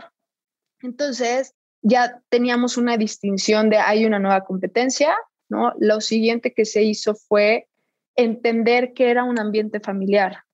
[0.83, 5.14] Entonces, ya teníamos una distinción de hay una nueva competencia,
[5.48, 5.72] ¿no?
[5.79, 7.68] Lo siguiente que se hizo fue
[8.16, 10.44] entender que era un ambiente familiar.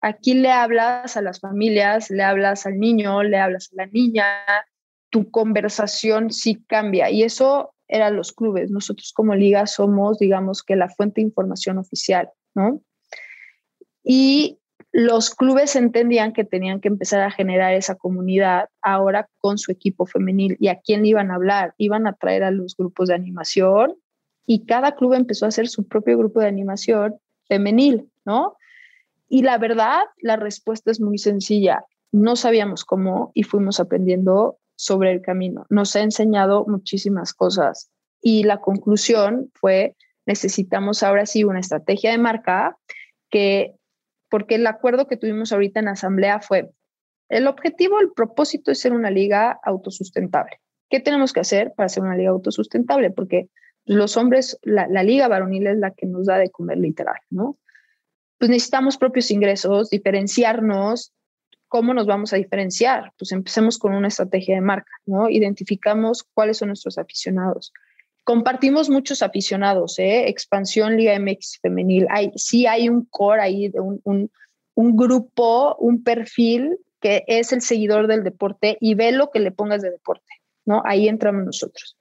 [0.00, 4.24] Aquí le hablas a las familias, le hablas al niño, le hablas a la niña,
[5.10, 8.70] tu conversación sí cambia y eso eran los clubes.
[8.70, 12.80] Nosotros como liga somos, digamos que la fuente de información oficial, ¿no?
[14.02, 14.58] Y
[14.92, 20.06] los clubes entendían que tenían que empezar a generar esa comunidad ahora con su equipo
[20.06, 20.56] femenil.
[20.58, 21.74] ¿Y a quién iban a hablar?
[21.76, 23.94] Iban a traer a los grupos de animación
[24.46, 28.56] y cada club empezó a hacer su propio grupo de animación femenil, ¿no?
[29.30, 31.84] Y la verdad, la respuesta es muy sencilla.
[32.12, 35.64] No sabíamos cómo y fuimos aprendiendo sobre el camino.
[35.70, 37.90] Nos ha enseñado muchísimas cosas
[38.20, 42.76] y la conclusión fue necesitamos ahora sí una estrategia de marca
[43.30, 43.74] que
[44.28, 46.70] porque el acuerdo que tuvimos ahorita en asamblea fue,
[47.28, 50.60] el objetivo, el propósito es ser una liga autosustentable.
[50.88, 53.10] ¿Qué tenemos que hacer para ser una liga autosustentable?
[53.10, 53.48] Porque
[53.84, 57.58] los hombres, la, liga varonil es la que nos da de comer literal, ¿no?
[58.40, 61.12] Pues necesitamos propios ingresos, diferenciarnos.
[61.68, 63.12] ¿Cómo nos vamos a diferenciar?
[63.16, 65.30] Pues empecemos con una estrategia de marca, ¿no?
[65.30, 67.72] Identificamos cuáles son nuestros aficionados
[68.24, 70.28] compartimos muchos aficionados, ¿eh?
[70.28, 72.06] Expansión Liga MX Femenil.
[72.10, 74.30] Hay, sí hay un core ahí, de un, un,
[74.74, 79.50] un, grupo, un perfil que es el seguidor del deporte y ve lo que le
[79.50, 80.32] pongas de deporte,
[80.64, 80.80] ¿no?
[80.84, 81.96] Ahí entramos nosotros.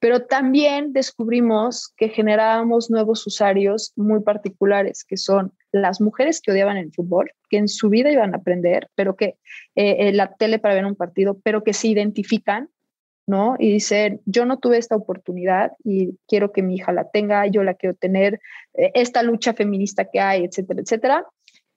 [0.00, 6.78] Pero también descubrimos que generábamos nuevos usuarios muy particulares, que son las mujeres que odiaban
[6.78, 9.36] el fútbol, que en su vida iban a aprender, pero que
[9.76, 12.70] eh, eh la tele para ver un partido, pero que se identifican
[13.30, 13.54] ¿no?
[13.60, 17.62] Y dicen, yo no tuve esta oportunidad y quiero que mi hija la tenga, yo
[17.62, 18.40] la quiero tener,
[18.74, 21.26] eh, esta lucha feminista que hay, etcétera, etcétera,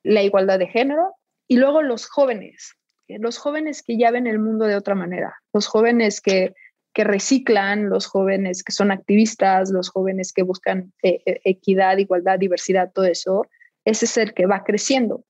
[0.02, 1.16] la igualdad de género.
[1.48, 2.74] Y luego los jóvenes,
[3.08, 6.56] los jóvenes que ya ven el mundo de otra manera, los jóvenes que,
[6.94, 12.40] que reciclan, los jóvenes que son activistas, los jóvenes que buscan eh, eh, equidad, igualdad,
[12.40, 13.48] diversidad, todo eso,
[13.86, 15.24] ese es el que va creciendo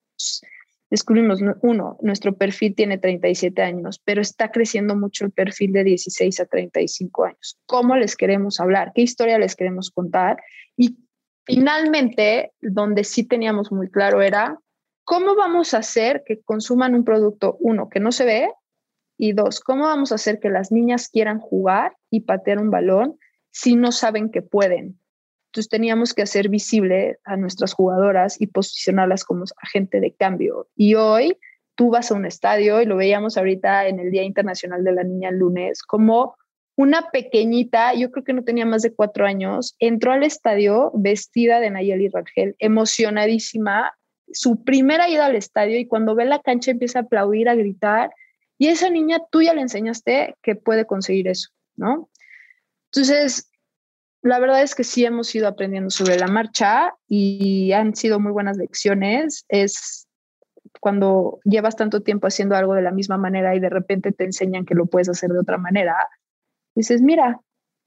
[0.93, 6.39] descubrimos, uno, nuestro perfil tiene 37 años, pero está creciendo mucho el perfil de 16
[6.39, 7.57] a 35 años.
[7.65, 8.91] ¿Cómo les queremos hablar?
[8.93, 10.37] ¿Qué historia les queremos contar?
[10.77, 10.99] Y
[11.45, 14.59] finalmente, donde sí teníamos muy claro era,
[15.03, 18.51] ¿cómo vamos a hacer que consuman un producto, uno, que no se ve?
[19.17, 23.17] Y dos, ¿cómo vamos a hacer que las niñas quieran jugar y patear un balón
[23.51, 24.99] si no saben que pueden?
[25.47, 30.67] Entonces teníamos que hacer visible a nuestras jugadoras y posicionarlas como agente de cambio.
[30.75, 31.37] Y hoy
[31.75, 35.03] tú vas a un estadio y lo veíamos ahorita en el Día Internacional de la
[35.03, 36.35] Niña el lunes, como
[36.75, 41.59] una pequeñita, yo creo que no tenía más de cuatro años, entró al estadio vestida
[41.59, 43.93] de Nayeli Rangel, emocionadísima,
[44.31, 48.09] su primera ida al estadio y cuando ve la cancha empieza a aplaudir, a gritar.
[48.63, 52.09] Y esa niña tú ya le enseñaste que puede conseguir eso, ¿no?
[52.93, 53.51] Entonces,
[54.21, 58.31] la verdad es que sí hemos ido aprendiendo sobre la marcha y han sido muy
[58.31, 59.43] buenas lecciones.
[59.49, 60.07] Es
[60.79, 64.63] cuando llevas tanto tiempo haciendo algo de la misma manera y de repente te enseñan
[64.63, 65.97] que lo puedes hacer de otra manera,
[66.73, 67.41] dices, mira,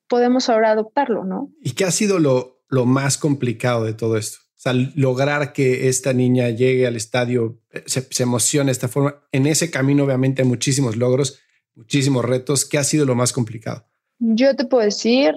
[0.08, 1.48] podemos ahora adoptarlo, ¿no?
[1.62, 4.40] ¿Y qué ha sido lo, lo más complicado de todo esto?
[4.72, 9.22] Lograr que esta niña llegue al estadio, eh, se, se emocione de esta forma.
[9.32, 11.40] En ese camino, obviamente, hay muchísimos logros,
[11.74, 12.64] muchísimos retos.
[12.64, 13.86] ¿Qué ha sido lo más complicado?
[14.18, 15.34] Yo te puedo decir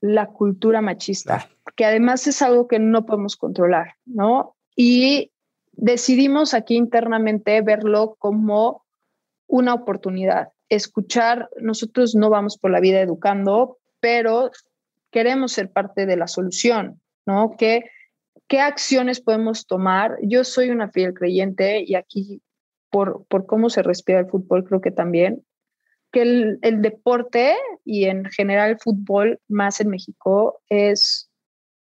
[0.00, 4.56] la cultura machista, que además es algo que no podemos controlar, ¿no?
[4.74, 5.32] Y
[5.72, 8.84] decidimos aquí internamente verlo como
[9.46, 10.48] una oportunidad.
[10.68, 14.50] Escuchar, nosotros no vamos por la vida educando, pero
[15.10, 17.54] queremos ser parte de la solución, ¿no?
[17.56, 17.84] ¿Qué,
[18.52, 20.18] qué acciones podemos tomar?
[20.20, 22.42] Yo soy una fiel creyente y aquí,
[22.90, 25.42] por, por cómo se respira el fútbol, creo que también,
[26.12, 26.20] que
[26.60, 31.30] el, deporte y en general el fútbol, más en México, es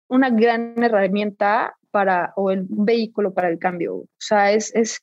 [0.08, 3.96] una gran herramienta para, o el vehículo para el cambio.
[3.96, 5.02] O sea, es, es,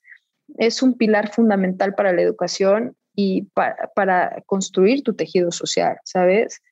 [0.56, 6.62] es un pilar fundamental para la educación y para, para construir tu tejido social, ¿sabes?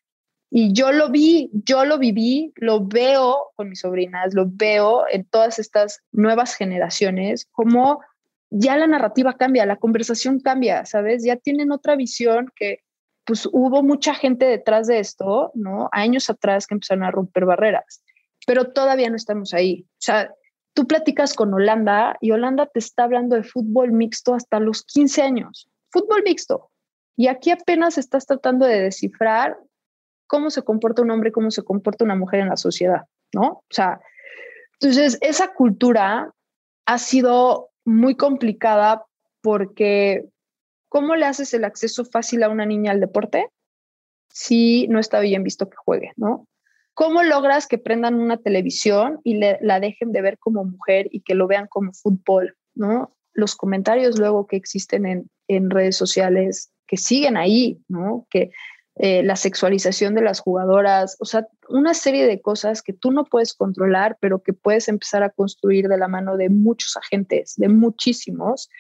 [0.57, 5.25] Y yo lo vi, yo lo viví, lo veo con mis sobrinas, lo veo en
[5.25, 8.01] todas estas nuevas generaciones, como
[8.49, 11.25] ya la narrativa cambia, la conversación cambia, ¿sabes?
[11.25, 12.79] Ya tienen otra visión que,
[13.27, 15.91] pues hubo mucha gente detrás de esto, ¿no?
[15.93, 18.03] Años atrás que empezaron a romper barreras
[18.47, 19.87] pero todavía no estamos ahí.
[19.91, 20.33] O sea,
[20.73, 25.23] tú platicas con Holanda y Holanda te está hablando de fútbol mixto hasta los 15
[25.23, 25.69] años.
[25.91, 26.71] Fútbol mixto.
[27.17, 29.59] Y aquí apenas estás tratando de descifrar
[30.27, 33.47] cómo se comporta un hombre, cómo se comporta una mujer en la sociedad, ¿no?
[33.49, 34.01] O sea,
[34.81, 36.33] entonces esa cultura
[36.87, 39.05] ha sido muy complicada
[39.41, 40.25] porque
[40.89, 43.49] ¿cómo le haces el acceso fácil a una niña al deporte
[44.29, 46.47] si no está bien visto que juegue, ¿no?
[46.95, 51.35] ¿Cómo logras que prendan una televisión y la dejen de ver como mujer y que
[51.35, 52.57] lo vean como fútbol?
[52.77, 53.15] ¿no?
[53.33, 58.27] Los comentarios luego que existen en, en redes sociales que siguen ahí, ¿no?
[58.31, 58.51] Que
[58.99, 63.25] eh, la sexualización de las jugadoras, o sea, una serie de cosas que tú no
[63.25, 67.69] puedes controlar, pero que puedes empezar a construir de la mano de muchos agentes, de
[67.69, 68.71] muchísimos,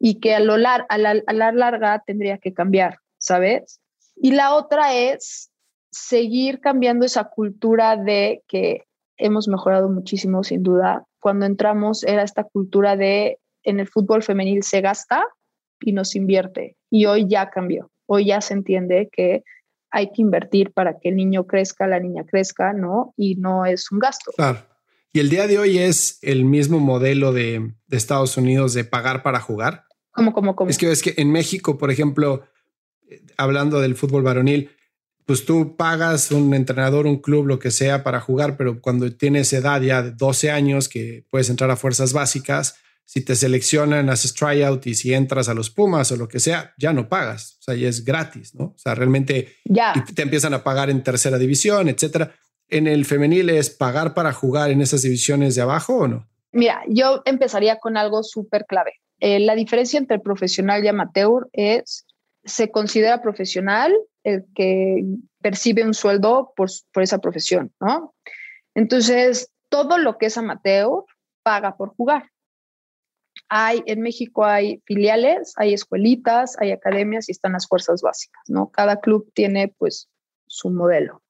[0.00, 3.80] y que a, lo lar a, la, a la larga tendría que cambiar, ¿sabes?
[4.16, 5.50] Y la otra es
[5.90, 8.84] seguir cambiando esa cultura de que
[9.18, 11.04] hemos mejorado muchísimo, sin duda.
[11.20, 15.26] Cuando entramos era esta cultura de en el fútbol femenil se gasta
[15.80, 16.76] y nos invierte.
[16.90, 17.90] Y hoy ya cambió.
[18.06, 19.44] Hoy ya se entiende que
[19.90, 23.14] hay que invertir para que el niño crezca, la niña crezca, ¿no?
[23.16, 24.32] Y no es un gasto.
[24.36, 24.60] Claro.
[25.12, 29.22] Y el día de hoy es el mismo modelo de, de Estados Unidos de pagar
[29.22, 29.84] para jugar.
[30.10, 30.70] ¿Cómo, cómo, cómo?
[30.70, 32.44] Es que es que en México, por ejemplo,
[33.36, 34.70] hablando del fútbol varonil,
[35.24, 39.52] pues tú pagas un entrenador, un club, lo que sea para jugar, pero cuando tienes
[39.52, 42.76] edad ya de 12 años que puedes entrar a fuerzas básicas,
[43.08, 46.74] si te seleccionan, haces tryout y si entras a los Pumas o lo que sea,
[46.76, 48.64] ya no pagas, o sea, ya es gratis, ¿no?
[48.64, 49.94] O sea, realmente ya.
[50.14, 52.34] te empiezan a pagar en tercera división, etcétera.
[52.68, 56.28] ¿En el femenil es pagar para jugar en esas divisiones de abajo o no?
[56.52, 58.92] Mira, yo empezaría con algo súper clave.
[59.20, 62.04] Eh, la diferencia entre profesional y amateur es,
[62.44, 65.02] se considera profesional el que
[65.40, 68.12] percibe un sueldo por, por esa profesión, ¿no?
[68.74, 71.04] Entonces, todo lo que es amateur
[71.42, 72.28] paga por jugar.
[73.48, 78.70] Hay, en México hay filiales, hay escuelitas, hay academias y están las fuerzas básicas, ¿no?
[78.70, 80.08] Cada club tiene pues
[80.46, 81.22] su modelo.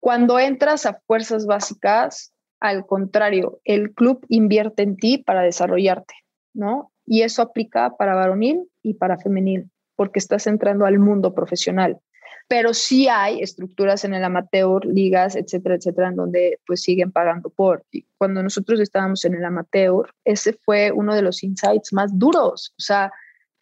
[0.00, 6.14] Cuando entras a fuerzas básicas, al contrario, el club invierte en ti para desarrollarte,
[6.54, 6.92] ¿no?
[7.04, 12.00] Y eso aplica para varonil y para femenil, porque estás entrando al mundo profesional
[12.48, 17.50] pero sí hay estructuras en el amateur, ligas, etcétera, etcétera, en donde pues siguen pagando
[17.50, 17.84] por.
[17.90, 22.72] Y cuando nosotros estábamos en el amateur, ese fue uno de los insights más duros,
[22.78, 23.12] o sea,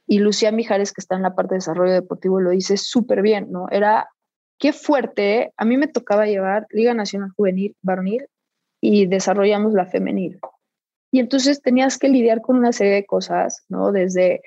[0.07, 3.51] y Lucía Mijares, que está en la parte de desarrollo deportivo, lo dice súper bien,
[3.51, 3.68] ¿no?
[3.70, 4.09] Era,
[4.59, 8.27] qué fuerte, a mí me tocaba llevar Liga Nacional Juvenil, Varonil,
[8.83, 10.38] y desarrollamos la femenil.
[11.11, 13.93] Y entonces tenías que lidiar con una serie de cosas, ¿no?
[13.93, 14.43] Desde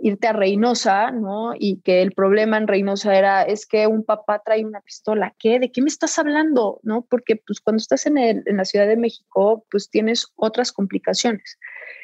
[0.00, 1.52] irte a Reynosa, ¿no?
[1.58, 5.58] Y que el problema en Reynosa era, es que un papá trae una pistola, ¿qué?
[5.58, 6.80] ¿De qué me estás hablando?
[6.82, 7.06] ¿No?
[7.08, 11.58] Porque pues cuando estás en, el, en la Ciudad de México, pues tienes otras complicaciones.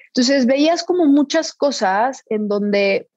[0.09, 3.09] Entonces veías como muchas cosas en donde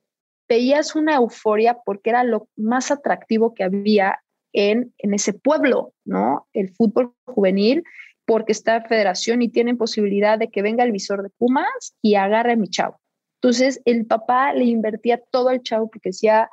[0.47, 4.19] veías una euforia porque era lo más atractivo que había
[4.51, 6.47] en, en ese pueblo, ¿no?
[6.53, 7.83] El fútbol juvenil,
[8.25, 12.53] porque está federación y tienen posibilidad de que venga el visor de Pumas y agarre
[12.53, 12.99] a mi chavo.
[13.41, 16.49] Entonces el papá le invertía todo al chavo porque decía,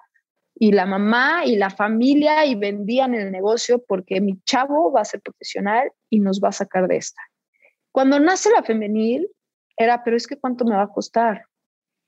[0.55, 5.05] y la mamá y la familia y vendían el negocio porque mi chavo va a
[5.05, 7.20] ser profesional y nos va a sacar de esta.
[7.93, 9.28] Cuando nace la femenil,
[9.76, 11.47] era, pero es que cuánto me va a costar.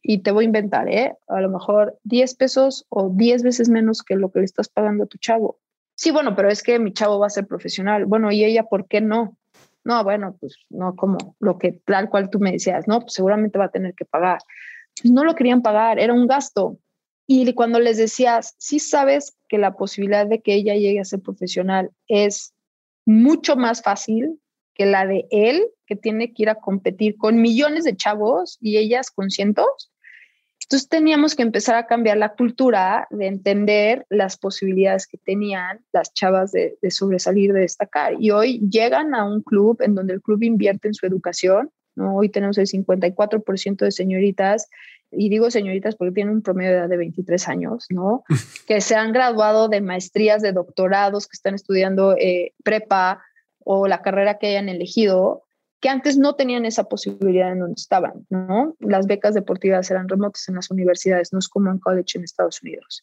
[0.03, 1.17] y te voy a inventar, ¿eh?
[1.27, 5.05] A lo mejor 10 pesos o 10 veces menos que lo que le estás pagando
[5.05, 5.59] a tu chavo.
[5.97, 8.07] Sí, bueno, pero es que mi chavo va a ser profesional.
[8.07, 9.37] Bueno, ¿y ella por qué no?
[9.89, 13.59] No, bueno, pues no como lo que tal cual tú me decías, no, pues seguramente
[13.59, 14.39] va a tener que pagar.
[15.01, 16.79] Pues no lo querían pagar, era un gasto.
[17.27, 21.23] Y cuando les decías, sí sabes que la posibilidad de que ella llegue a ser
[21.23, 22.53] profesional es
[23.07, 24.39] mucho más fácil
[24.75, 28.77] que la de él, que tiene que ir a competir con millones de chavos y
[28.77, 29.91] ellas con cientos.
[30.69, 36.13] Entonces teníamos que empezar a cambiar la cultura de entender las posibilidades que tenían las
[36.13, 38.17] chavas de, sobresalir, de destacar.
[38.21, 41.71] Y hoy llegan a un club en donde el club invierte en su educación.
[41.97, 42.17] ¿no?
[42.17, 44.69] Hoy tenemos el 54% de señoritas,
[45.11, 48.25] y digo señoritas porque tienen un promedio de edad de 23 años, ¿no?
[48.67, 53.23] que se han graduado de maestrías, de doctorados, que están estudiando eh, prepa
[53.65, 55.48] o la carrera que hayan elegido
[55.81, 58.75] que antes no tenían esa posibilidad en donde estaban, ¿no?
[58.81, 62.63] Las becas deportivas eran remotas en las universidades, no es como en college en Estados
[62.63, 63.03] Unidos.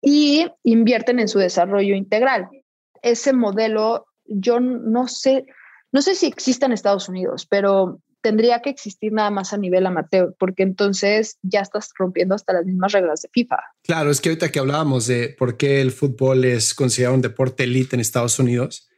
[0.00, 2.48] Y invierten en su desarrollo integral.
[3.02, 5.46] Ese modelo, yo no sé,
[5.92, 9.86] no sé si existe en Estados Unidos, pero tendría que existir nada más a nivel
[9.86, 13.58] amateur, porque entonces ya estás rompiendo hasta las mismas reglas de FIFA.
[13.82, 17.64] Claro, es que ahorita que hablábamos de por qué el fútbol es considerado un deporte
[17.64, 18.88] elite en Estados Unidos,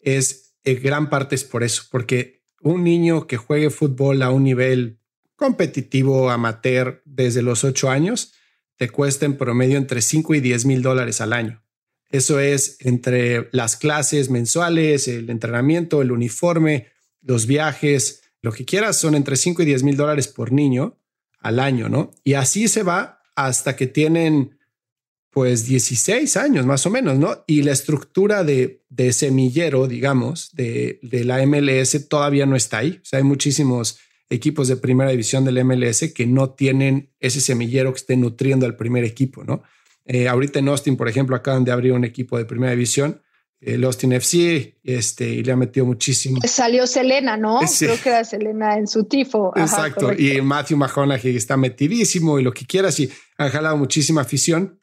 [0.00, 4.30] es en eh, gran parte es por eso, porque un niño que juegue fútbol a
[4.30, 4.98] un nivel
[5.36, 8.32] competitivo amateur desde los ocho años
[8.76, 11.62] te cuesta en promedio entre 5 y 10 mil dólares al año.
[12.10, 16.86] Eso es entre las clases mensuales, el entrenamiento, el uniforme,
[17.20, 20.96] los viajes, lo que quieras, son entre 5 y 10 mil dólares por niño
[21.40, 22.12] al año, ¿no?
[22.24, 24.57] Y así se va hasta que tienen
[25.38, 27.44] pues 16 años más o menos, ¿no?
[27.46, 28.82] Y la estructura de,
[29.12, 32.98] semillero, digamos, de, la MLS todavía no está ahí.
[33.00, 37.92] O sea, hay muchísimos equipos de primera división del MLS que no tienen ese semillero
[37.92, 39.62] que esté nutriendo al primer equipo, ¿no?
[40.06, 43.22] Eh, ahorita en Austin, por ejemplo, acaban de abrir un equipo de primera división,
[43.60, 46.40] el Austin FC, este, y le ha metido muchísimo.
[46.48, 47.60] Salió Selena, ¿no?
[47.78, 49.52] Creo que era Selena en su tifo.
[49.54, 50.12] Exacto.
[50.12, 54.80] y Matthew McConaughey está metidísimo y lo que quieras y han jalado muchísima afición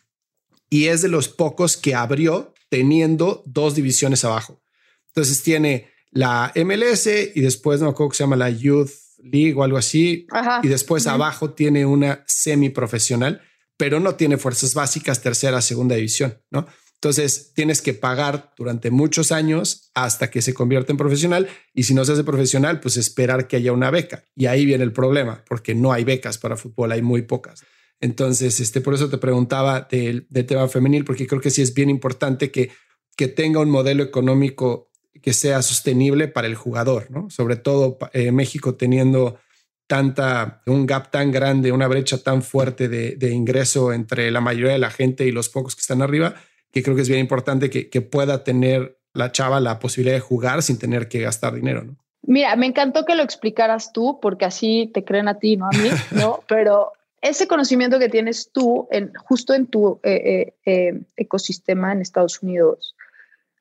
[0.69, 4.61] y es de los pocos que abrió teniendo dos divisiones abajo.
[5.07, 8.91] Entonces tiene la MLS y después no me acuerdo que se llama la Youth
[9.23, 10.27] League o algo así.
[10.63, 13.41] Y después abajo tiene una semiprofesional,
[13.77, 16.67] pero no tiene fuerzas básicas, tercera, segunda división, ¿no?
[16.95, 21.93] Entonces tienes que pagar durante muchos años hasta que se convierta en profesional y si
[21.93, 24.23] no se hace profesional, pues esperar que haya una beca.
[24.35, 27.63] Y ahí viene el problema, porque no hay becas para fútbol, hay muy pocas.
[28.01, 31.89] Entonces, este, por eso te preguntaba del, tema femenil, porque creo que sí es bien
[31.89, 32.71] importante que,
[33.15, 34.91] que tenga un modelo económico
[35.21, 37.29] que sea sostenible para el jugador, ¿no?
[37.29, 39.39] Sobre todo eh, México teniendo
[39.87, 44.79] tanta, un gap tan grande, una brecha tan fuerte de, ingreso entre la mayoría de
[44.79, 46.35] la gente y los pocos que están arriba,
[46.71, 50.21] que creo que es bien importante que, que pueda tener la chava la posibilidad de
[50.21, 51.97] jugar sin tener que gastar dinero, ¿no?
[52.27, 55.69] Mira, me encantó que lo explicaras tú, porque así te creen a ti, no a
[55.69, 56.43] mí, ¿no?
[56.47, 56.91] Pero
[57.25, 62.43] ese conocimiento que tienes tú en, justo en tu eh, eh, eh, ecosistema en Estados
[62.43, 62.95] Unidos,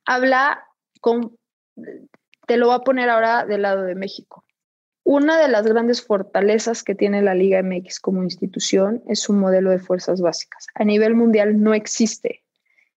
[0.05, 0.67] habla
[1.01, 1.39] con,
[2.47, 4.45] te lo voy a poner ahora del lado de México.
[5.03, 9.71] Una de las grandes fortalezas que tiene la Liga MX como institución es su modelo
[9.71, 10.67] de fuerzas básicas.
[10.75, 12.43] A nivel mundial no existe.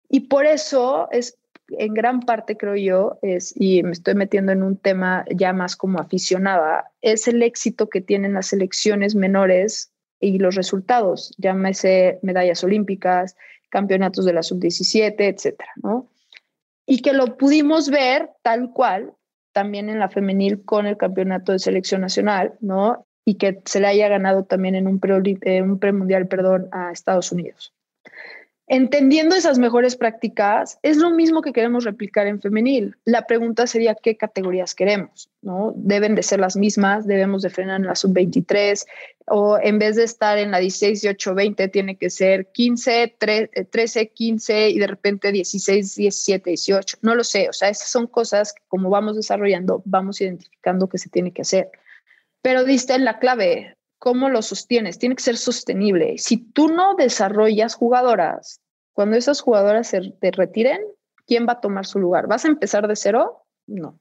[0.09, 1.39] Y por eso es,
[1.71, 5.77] en gran parte creo yo, es, y me estoy metiendo en un tema ya más
[5.77, 12.65] como aficionada, es el éxito que tienen las selecciones menores y los resultados, llámese medallas
[12.65, 13.37] olímpicas,
[13.69, 16.09] campeonatos de la sub-17, etcétera, ¿no?
[16.87, 19.13] Y que lo pudimos ver tal cual
[19.53, 23.07] también en la femenil con el campeonato de selección nacional, ¿no?
[23.25, 25.15] Y que se le haya ganado también en un, pre,
[25.63, 27.75] un premundial, perdón, a Estados Unidos.
[28.69, 32.97] Entendiendo esas mejores prácticas, es lo mismo que queremos replicar en femenil.
[33.05, 35.73] La pregunta sería qué categorías queremos, ¿no?
[35.77, 38.85] Deben de ser las mismas, debemos de frenar en la sub-23
[39.27, 43.17] o en vez de estar en la 16, 18, 20 tiene que ser 15,
[43.71, 46.99] 13, 15 y de repente 16, 17, 18.
[47.03, 50.99] No lo sé, o sea, esas son cosas que como vamos desarrollando, vamos identificando que
[50.99, 51.71] se tiene que hacer.
[52.43, 53.76] Pero diste en la clave,
[54.07, 55.01] ¿cómo lo sostienes?
[55.01, 56.17] Tiene que ser sostenible.
[56.19, 58.61] Si tú no desarrollas jugadoras,
[58.93, 60.81] cuando esas jugadoras se te retiren,
[61.27, 62.29] ¿quién va a tomar su lugar?
[62.29, 63.43] ¿Vas a empezar de cero?
[63.67, 63.99] No.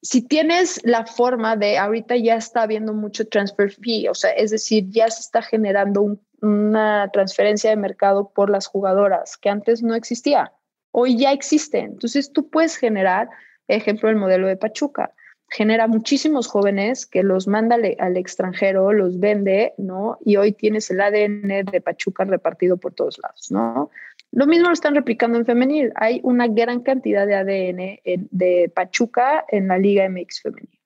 [0.00, 4.52] Si tienes la forma de, ahorita ya está habiendo mucho transfer fee, o sea, es
[4.52, 9.94] decir, ya se está generando una transferencia de mercado por las jugadoras que antes no
[9.94, 10.54] existía.
[10.92, 11.80] Hoy ya existe.
[11.80, 13.28] Entonces tú puedes generar,
[13.68, 15.12] ejemplo, el modelo de Pachuca
[15.48, 20.18] genera muchísimos jóvenes que los manda al extranjero, los vende, ¿no?
[20.24, 23.90] Y hoy tienes el ADN de Pachuca repartido por todos lados, ¿no?
[24.32, 25.92] Lo mismo lo están replicando en femenil.
[25.94, 30.80] Hay una gran cantidad de ADN de Pachuca en la Liga MX femenil.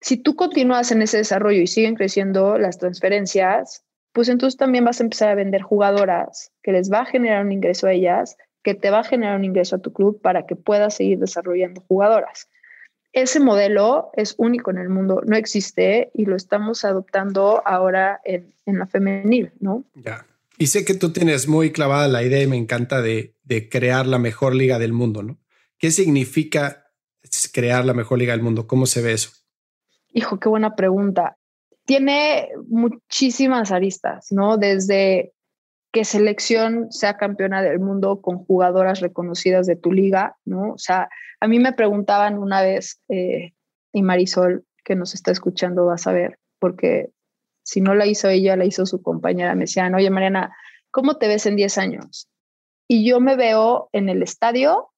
[0.00, 5.00] Si tú continúas en ese desarrollo y siguen creciendo las transferencias, pues entonces también vas
[5.00, 8.74] a empezar a vender jugadoras que les va a generar un ingreso a ellas, que
[8.74, 12.48] te va a generar un ingreso a tu club para que puedas seguir desarrollando jugadoras.
[13.12, 18.54] Ese modelo es único en el mundo, no existe y lo estamos adoptando ahora en,
[18.66, 19.84] la femenil, ¿no?
[19.94, 20.26] Ya.
[20.58, 24.06] Y sé que tú tienes muy clavada la idea y me encanta de, de crear
[24.06, 25.38] la mejor liga del mundo, ¿no?
[25.78, 26.92] ¿Qué significa
[27.52, 28.66] crear la mejor liga del mundo?
[28.66, 29.30] ¿Cómo se ve eso?
[30.12, 31.36] Hijo, qué buena pregunta.
[31.86, 34.56] Tiene muchísimas aristas, ¿no?
[34.56, 35.32] Desde
[35.92, 40.72] que selección sea campeona del mundo con jugadoras reconocidas de tu liga, ¿no?
[40.72, 41.08] O sea,
[41.40, 43.52] a mí me preguntaban una vez, eh,
[43.92, 47.10] y Marisol, que nos está escuchando, va a saber, porque
[47.64, 50.54] si no la hizo ella, la hizo su compañera, me decían, oye Mariana,
[50.90, 52.28] ¿cómo te ves en 10 años?
[52.88, 54.90] Y yo me veo en el estadio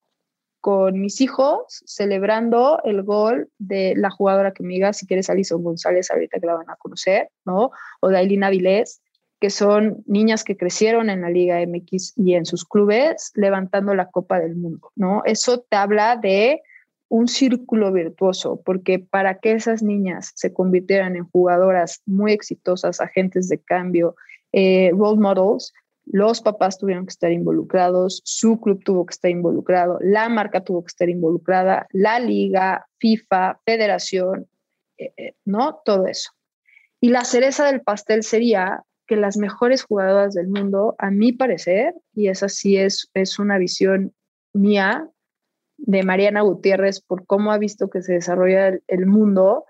[0.60, 5.62] con mis hijos celebrando el gol de la jugadora que me diga, si quieres, Alison
[5.62, 7.72] González, ahorita que la van a conocer, ¿no?
[8.00, 9.02] O de Ailina Vilés,
[9.42, 14.08] que son niñas que crecieron en la Liga MX y en sus clubes levantando la
[14.08, 15.22] Copa del Mundo, ¿no?
[15.24, 16.62] Eso te habla de
[17.08, 23.48] un círculo virtuoso, porque para que esas niñas se convirtieran en jugadoras muy exitosas, agentes
[23.48, 24.14] de cambio,
[24.52, 25.72] eh, role models,
[26.04, 30.84] los papás tuvieron que estar involucrados, su club tuvo que estar involucrado, la marca tuvo
[30.84, 34.46] que estar involucrada, la liga, FIFA, federación,
[34.98, 35.80] eh, eh, ¿no?
[35.84, 36.30] Todo eso.
[37.00, 41.94] Y la cereza del pastel sería que las mejores jugadoras del mundo, a mi parecer,
[42.14, 44.14] y esa sí es, es una visión
[44.52, 45.08] mía
[45.78, 49.64] de Mariana Gutiérrez por cómo ha visto que se desarrolla el, mundo,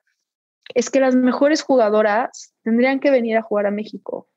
[0.74, 4.28] es que las mejores jugadoras tendrían que venir a jugar a México.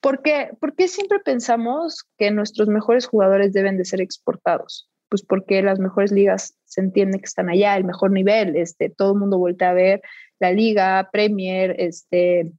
[0.00, 0.50] ¿Por qué?
[0.60, 4.88] Porque siempre pensamos que nuestros mejores jugadores deben de ser exportados.
[5.10, 9.12] Pues porque las mejores ligas se entiende que están allá, el mejor nivel, este, todo
[9.12, 10.02] el mundo vuelve a ver
[10.38, 12.52] la liga, Premier, este,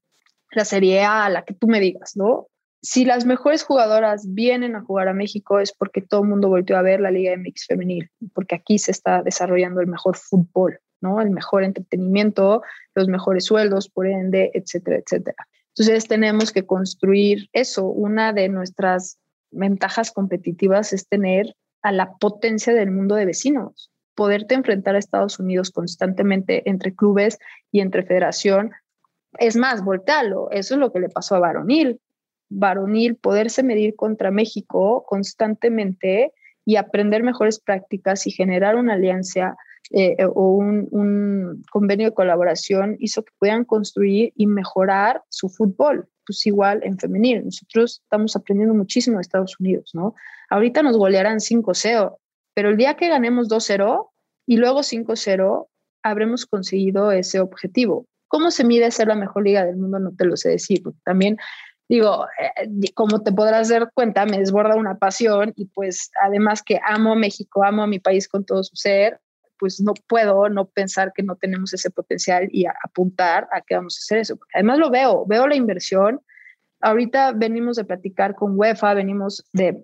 [0.52, 2.47] la Serie A, la que tú me digas, ¿no?
[2.82, 6.78] Si las mejores jugadoras vienen a jugar a México es porque todo el mundo volvió
[6.78, 11.20] a ver la Liga MX femenil, porque aquí se está desarrollando el mejor fútbol, ¿no?
[11.20, 12.62] El mejor entretenimiento,
[12.95, 15.47] los mejores sueldos, por ende, etcétera, etcétera.
[15.76, 17.86] Entonces tenemos que construir eso.
[17.86, 19.20] Una de nuestras
[19.52, 25.39] ventajas competitivas es tener a la potencia del mundo de vecinos, poderte enfrentar a Estados
[25.39, 27.39] Unidos constantemente entre clubes
[27.72, 28.72] y entre federación
[29.38, 30.49] es más, voltealo.
[30.51, 31.99] Eso es lo que le pasó a Varonil.
[32.49, 36.34] Varonil, poderse medir contra México constantemente
[36.65, 39.55] y aprender mejores prácticas y generar una alianza
[39.91, 46.07] eh, o un, convenio de colaboración hizo que puedan construir y mejorar su fútbol.
[46.25, 47.45] Pues igual en femenil.
[47.45, 50.13] Nosotros estamos aprendiendo muchísimo de Estados Unidos, ¿no?
[50.49, 52.17] Ahorita nos golearán 5-0,
[52.53, 54.09] pero el día que ganemos 2-0
[54.45, 55.67] y luego 5-0,
[56.03, 58.07] habremos conseguido ese objetivo.
[58.30, 59.99] ¿Cómo se mide ser la mejor liga del mundo?
[59.99, 61.38] No te lo sé decir, también
[61.89, 66.80] digo, eh, como te podrás dar cuenta, me desborda una pasión y pues además que
[66.86, 69.19] amo a México, amo a mi país con todo su ser,
[69.57, 73.97] pues no puedo no pensar que no tenemos ese potencial y apuntar a que vamos
[73.97, 74.39] a hacer eso.
[74.53, 76.21] además lo veo, veo la inversión.
[76.80, 79.84] Ahorita venimos de platicar con UEFA, venimos de,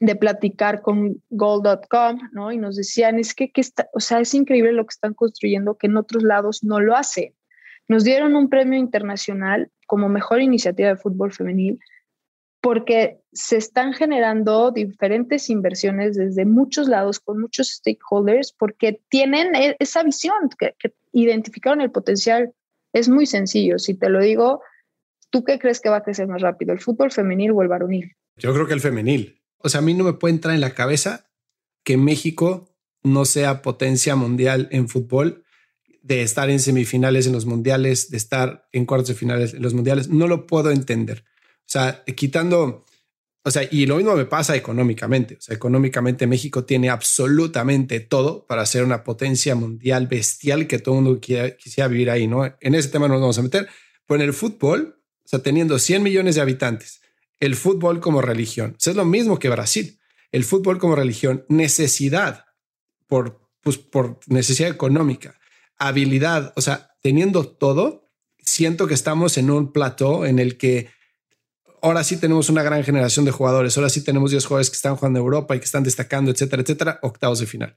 [0.00, 2.52] de platicar con gold.com, ¿no?
[2.52, 5.76] Y nos decían, es que, que está, o sea, es increíble lo que están construyendo,
[5.76, 7.34] que en otros lados no lo hacen.
[7.92, 11.78] Nos dieron un premio internacional como mejor iniciativa de fútbol femenil
[12.62, 19.76] porque se están generando diferentes inversiones desde muchos lados con muchos stakeholders porque tienen e-,
[19.78, 20.74] esa visión, que,
[21.12, 22.54] identificaron el potencial.
[22.94, 24.62] Es muy sencillo, si te lo digo,
[25.28, 28.16] ¿tú qué crees que va a crecer más rápido, el fútbol femenil o el varonil?
[28.36, 29.42] Yo creo que el femenil.
[29.58, 31.26] O sea, a mí no me puede entrar en la cabeza
[31.84, 32.70] que México
[33.02, 35.41] no sea potencia mundial en fútbol
[36.02, 39.72] de estar en semifinales en los mundiales, de estar en cuartos de finales en los
[39.72, 41.24] mundiales, no lo puedo entender.
[41.60, 42.84] O sea, quitando,
[43.44, 45.36] o sea, y lo mismo me pasa económicamente.
[45.36, 50.98] O sea, económicamente México tiene absolutamente todo para ser una potencia mundial bestial que todo
[50.98, 52.44] el mundo quisiera vivir ahí, ¿no?
[52.60, 53.68] En ese tema no nos vamos a meter.
[54.06, 57.00] Pero en el fútbol, o sea, teniendo 100 millones de habitantes,
[57.38, 59.98] el fútbol como religión, o es lo mismo que Brasil.
[60.32, 62.46] El fútbol como religión, necesidad
[63.06, 65.38] por, pues, por necesidad económica
[65.86, 70.90] habilidad, o sea, teniendo todo, siento que estamos en un plató en el que
[71.82, 74.96] ahora sí tenemos una gran generación de jugadores, ahora sí tenemos 10 jugadores que están
[74.96, 77.76] jugando en Europa y que están destacando, etcétera, etcétera, octavos de final.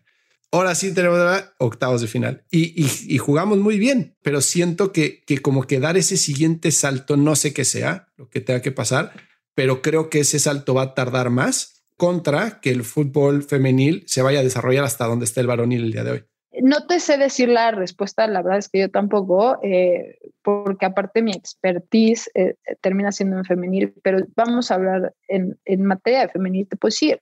[0.51, 1.19] ahora sí tenemos
[1.57, 6.17] octavos de final y, jugamos muy bien, pero siento que, que como que dar ese
[6.17, 9.13] siguiente salto, no sé qué sea lo que tenga que pasar,
[9.55, 14.21] pero creo que ese salto va a tardar más contra que el fútbol femenil se
[14.21, 16.25] vaya a desarrollar hasta donde está el varonil el día de hoy.
[16.61, 21.21] No te sé decir la respuesta, la verdad es que yo tampoco, eh, porque aparte
[21.21, 26.29] mi expertise eh, termina siendo en femenil, pero vamos a hablar en, en materia de
[26.29, 27.21] femenil, te puedo decir,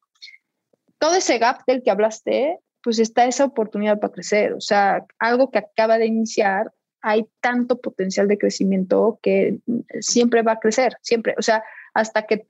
[1.00, 5.52] todo ese gap del que hablaste, pues está esa oportunidad para crecer, o sea, algo
[5.52, 6.72] que acaba de iniciar,
[7.02, 9.60] hay tanto potencial de crecimiento que
[10.00, 11.64] siempre va a crecer, siempre, o sea,
[11.94, 12.48] hasta que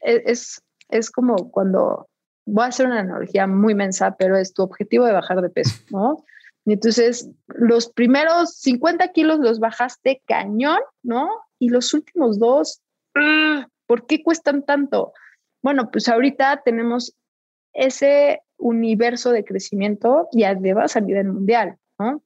[0.00, 2.08] e, es, es como cuando
[2.46, 5.76] voy a hacer una analogía muy mensa, pero es tu objetivo de bajar de peso,
[5.90, 6.24] ¿no?
[6.66, 11.28] Entonces, los primeros 50 kilos los bajaste cañón, ¿no?
[11.58, 12.80] Y los últimos dos,
[13.14, 13.68] ¡ah!
[13.86, 15.12] ¿por qué cuestan tanto?
[15.62, 17.14] Bueno, pues ahorita tenemos
[17.72, 22.22] ese universo de crecimiento y además a nivel mundial, ¿no?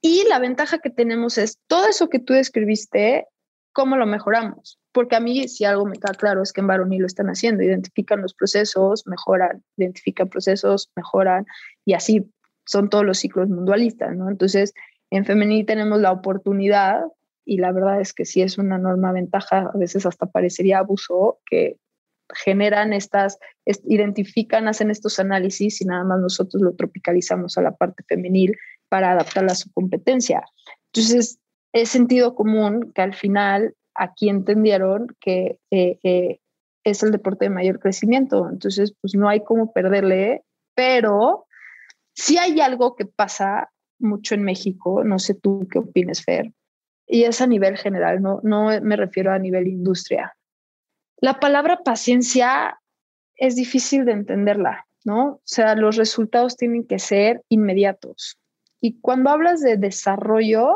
[0.00, 3.28] Y la ventaja que tenemos es todo eso que tú describiste,
[3.72, 4.80] ¿cómo lo mejoramos?
[4.92, 7.62] Porque a mí si algo me queda claro es que en varonil lo están haciendo,
[7.62, 11.46] identifican los procesos, mejoran, identifican procesos, mejoran
[11.84, 12.30] y así
[12.64, 14.30] son todos los ciclos mundialistas, ¿no?
[14.30, 14.74] Entonces,
[15.10, 17.02] en femenil tenemos la oportunidad
[17.44, 21.40] y la verdad es que sí es una enorme ventaja, a veces hasta parecería abuso
[21.46, 21.76] que
[22.34, 23.38] generan estas,
[23.84, 28.56] identifican, hacen estos análisis y nada más nosotros lo tropicalizamos a la parte femenil
[28.88, 30.44] para adaptarla a su competencia.
[30.92, 31.38] Entonces,
[31.72, 36.40] es sentido común que al final aquí entendieron que eh, eh,
[36.84, 41.46] es el deporte de mayor crecimiento, entonces pues no hay cómo perderle, pero
[42.14, 46.52] sí hay algo que pasa mucho en México, no sé tú qué opines, Fer,
[47.06, 50.36] y es a nivel general, no, no me refiero a nivel industria.
[51.18, 52.80] La palabra paciencia
[53.36, 55.24] es difícil de entenderla, ¿no?
[55.34, 58.38] O sea, los resultados tienen que ser inmediatos.
[58.80, 60.74] Y cuando hablas de desarrollo,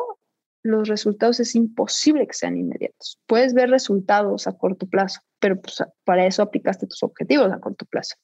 [0.66, 3.18] los resultados es imposible que sean inmediatos.
[3.26, 7.86] Puedes ver resultados a corto plazo, pero pues, para eso aplicaste tus objetivos a corto
[7.86, 8.16] plazo.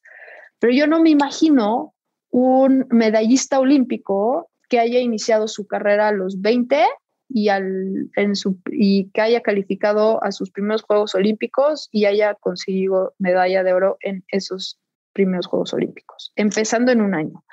[0.58, 1.94] Pero yo no me imagino
[2.30, 6.84] un medallista olímpico que haya iniciado su carrera a los 20
[7.28, 12.34] y, al, en su, y que haya calificado a sus primeros Juegos Olímpicos y haya
[12.34, 14.78] conseguido medalla de oro en esos
[15.12, 17.44] primeros Juegos Olímpicos, empezando en un año.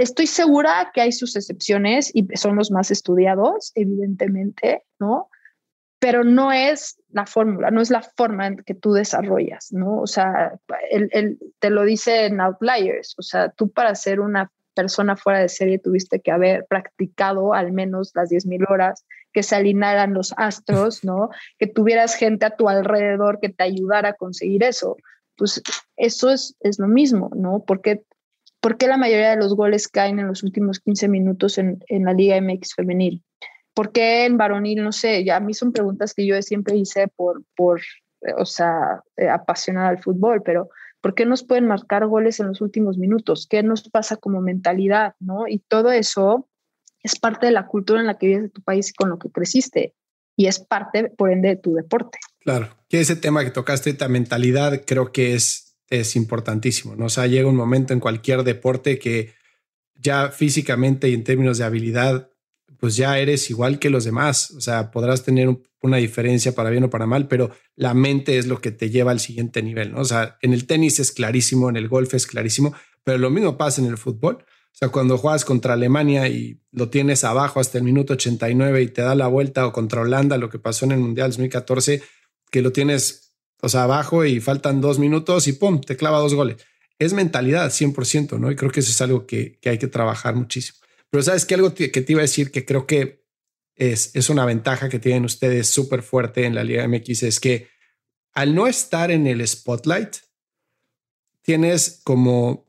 [0.00, 5.28] Estoy segura que hay sus excepciones y son los más estudiados, evidentemente, ¿no?
[5.98, 10.00] Pero no es la fórmula, no es la forma en que tú desarrollas, ¿no?
[10.00, 10.58] O sea,
[10.90, 15.50] el, te lo dice en Outliers, o sea, tú para ser una persona fuera de
[15.50, 21.04] serie tuviste que haber practicado al menos las 10.000 horas, que se alinearan los astros,
[21.04, 21.28] ¿no?
[21.58, 24.96] Que tuvieras gente a tu alrededor que te ayudara a conseguir eso.
[25.36, 25.60] Pues
[25.98, 27.62] eso es, es lo mismo, ¿no?
[27.66, 28.02] Porque
[28.60, 32.12] ¿Por qué la mayoría de los goles caen en los últimos 15 minutos en, la
[32.12, 33.22] Liga MX femenil?
[33.74, 34.82] ¿Por qué en varonil?
[34.82, 37.80] No sé, ya a mí son preguntas que yo siempre hice por, por
[38.36, 40.68] o sea, eh, apasionada al fútbol, pero
[41.00, 43.46] ¿por qué nos pueden marcar goles en los últimos minutos?
[43.48, 45.14] ¿Qué nos pasa como mentalidad?
[45.20, 45.48] ¿no?
[45.48, 46.48] Y todo eso
[47.02, 49.18] es parte de la cultura en la que vives de tu país y con lo
[49.18, 49.94] que creciste.
[50.36, 52.18] Y es parte, por ende, de tu deporte.
[52.40, 56.96] Claro, que ese tema que tocaste, esta mentalidad, creo que es es importantísimo.
[56.96, 57.06] ¿no?
[57.06, 59.34] O sea, llega un momento en cualquier deporte que
[59.96, 62.30] ya físicamente y en términos de habilidad,
[62.78, 64.52] pues ya eres igual que los demás.
[64.52, 68.46] O sea, podrás tener una diferencia para bien o para mal, pero la mente es
[68.46, 69.92] lo que te lleva al siguiente nivel.
[69.92, 70.00] ¿no?
[70.00, 72.74] O sea, en el tenis es clarísimo, en el golf es clarísimo,
[73.04, 74.44] pero lo mismo pasa en el fútbol.
[74.72, 78.88] O sea, cuando juegas contra Alemania y lo tienes abajo hasta el minuto 89 y
[78.88, 82.02] te da la vuelta, o contra Holanda, lo que pasó en el Mundial 2014,
[82.50, 83.29] que lo tienes
[83.62, 86.56] o sea, abajo y faltan dos minutos y pum, te clava dos goles.
[86.98, 88.50] Es mentalidad 100%, ¿no?
[88.50, 90.78] Y creo que eso es algo que, hay que trabajar muchísimo.
[91.10, 93.24] Pero sabes que algo que te iba a decir que creo que
[93.74, 97.68] es, es una ventaja que tienen ustedes súper fuerte en la Liga MX es que
[98.32, 100.16] al no estar en el spotlight,
[101.42, 102.66] tienes como,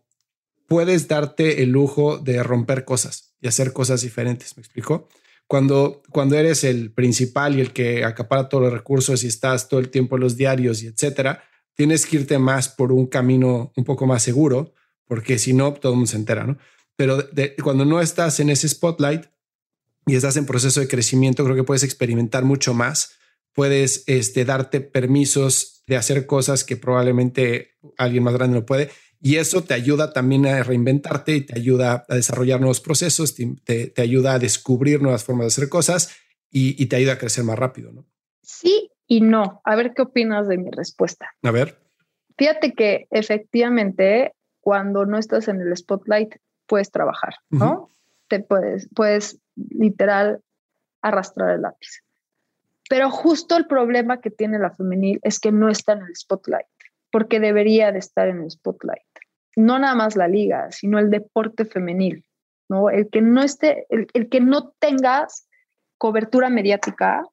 [0.67, 4.57] puedes darte el lujo de romper cosas y hacer cosas diferentes.
[4.57, 5.09] ¿Me explico?
[5.51, 9.81] Cuando, cuando eres el principal y el que acapara todos los recursos y estás todo
[9.81, 11.43] el tiempo en los diarios y etcétera,
[11.75, 14.73] tienes que irte más por un camino un poco más seguro,
[15.09, 16.57] porque si no, todo el mundo se entera, ¿no?
[16.95, 17.17] Pero
[17.61, 19.25] cuando no estás en ese spotlight
[20.05, 23.17] y estás en proceso de crecimiento, creo que puedes experimentar mucho más,
[23.51, 28.89] puedes este, darte permisos de hacer cosas que probablemente alguien más grande no puede
[29.21, 33.93] y eso te ayuda también a reinventarte y te ayuda a desarrollar nuevos procesos, te,
[33.97, 36.17] ayuda a descubrir nuevas formas de hacer cosas
[36.49, 38.05] y, te ayuda a crecer más rápido, ¿no?
[38.41, 39.61] Sí y no.
[39.63, 41.29] A ver qué opinas de mi respuesta.
[41.43, 41.77] A ver.
[42.37, 47.89] Fíjate que efectivamente cuando no estás en el spotlight puedes trabajar, ¿no?
[48.27, 50.41] Te puedes, puedes literal
[51.01, 52.01] arrastrar el lápiz.
[52.89, 56.65] Pero justo el problema que tiene la femenil es que no está en el spotlight,
[57.11, 59.01] porque debería de estar en el spotlight.
[59.55, 62.25] No nada más la liga, sino el deporte femenil,
[62.69, 62.89] ¿no?
[62.89, 65.47] El que no esté, el, el que no tengas
[65.97, 67.23] cobertura mediática,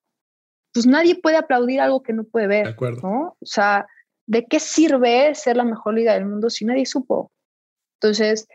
[0.74, 3.00] pues nadie puede aplaudir algo que no puede ver, de acuerdo.
[3.02, 3.36] ¿no?
[3.40, 3.86] O sea,
[4.26, 7.32] ¿de qué sirve ser la mejor liga del mundo si nadie supo?
[8.00, 8.46] Entonces,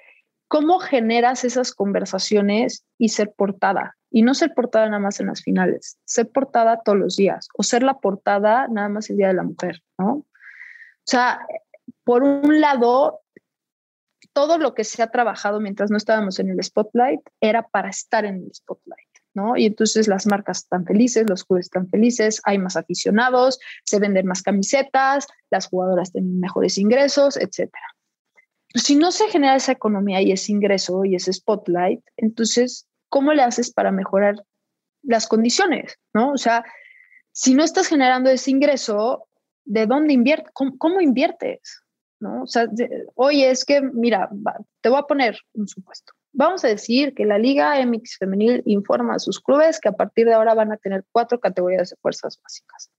[0.47, 3.95] ¿cómo generas esas conversaciones y ser portada?
[4.11, 7.63] Y no ser portada nada más en las finales, ser portada todos los días o
[7.63, 10.25] ser la portada nada más el Día de la Mujer, ¿no?
[11.05, 11.45] O sea,
[12.03, 13.21] por un lado,
[14.33, 18.25] todo lo que se ha trabajado mientras no estábamos en el spotlight era para estar
[18.25, 19.07] en el spotlight.
[19.33, 19.57] ¿no?
[19.57, 24.27] Y entonces las marcas están felices, los clubes están felices, hay más aficionados, se venden
[24.27, 27.71] más camisetas, las jugadoras tienen mejores ingresos, etc.
[28.75, 33.43] Si no se genera esa economía y ese ingreso y ese spotlight, entonces, ¿cómo le
[33.43, 34.43] haces para mejorar
[35.01, 35.97] las condiciones?
[36.13, 36.31] ¿no?
[36.31, 36.63] O sea,
[37.31, 39.27] si no estás generando ese ingreso,
[39.65, 40.51] ¿de dónde inviertes?
[40.53, 41.81] ¿Cómo, inviertes?
[42.19, 42.43] ¿No?
[42.43, 42.67] O sea,
[43.15, 44.29] oye, es que, mira,
[44.81, 49.15] te voy a poner un supuesto Vamos a decir que la Liga MX Femenil informa
[49.15, 52.39] a sus clubes que a partir de ahora van a tener cuatro categorías de fuerzas
[52.41, 52.89] básicas.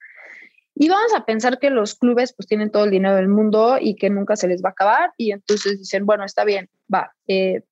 [0.77, 3.97] Y vamos a pensar que los clubes pues tienen todo el dinero del mundo y
[3.97, 7.63] que nunca se les va a acabar y entonces dicen, bueno, está bien, va, eh,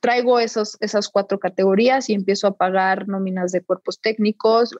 [0.00, 4.74] traigo esos, esas cuatro categorías y empiezo a pagar nóminas de cuerpos técnicos,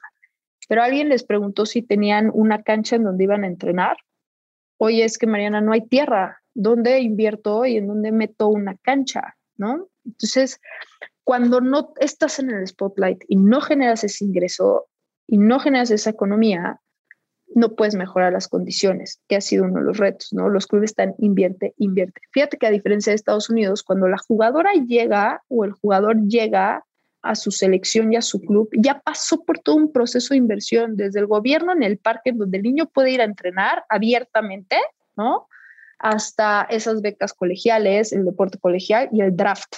[0.68, 3.96] pero alguien les preguntó si tenían una cancha en donde iban a entrenar.
[4.78, 9.36] Oye, es que Mariana, no hay tierra, ¿dónde invierto y en dónde meto una cancha?
[9.56, 9.88] ¿No?
[10.04, 10.60] Entonces,
[11.24, 14.88] cuando no estás en el spotlight y no generas ese ingreso
[15.26, 16.80] y no generas esa economía,
[17.54, 20.48] no puedes mejorar las condiciones, que ha sido uno de los retos, ¿no?
[20.48, 22.20] Los clubes están invierte, invierte.
[22.32, 26.84] Fíjate que a diferencia de Estados Unidos, cuando la jugadora llega o el jugador llega
[27.22, 30.96] a su selección y a su club, ya pasó por todo un proceso de inversión,
[30.96, 34.76] desde el gobierno en el parque donde el niño puede ir a entrenar abiertamente,
[35.16, 35.48] ¿no?
[35.98, 39.76] Hasta esas becas colegiales, el deporte colegial y el draft,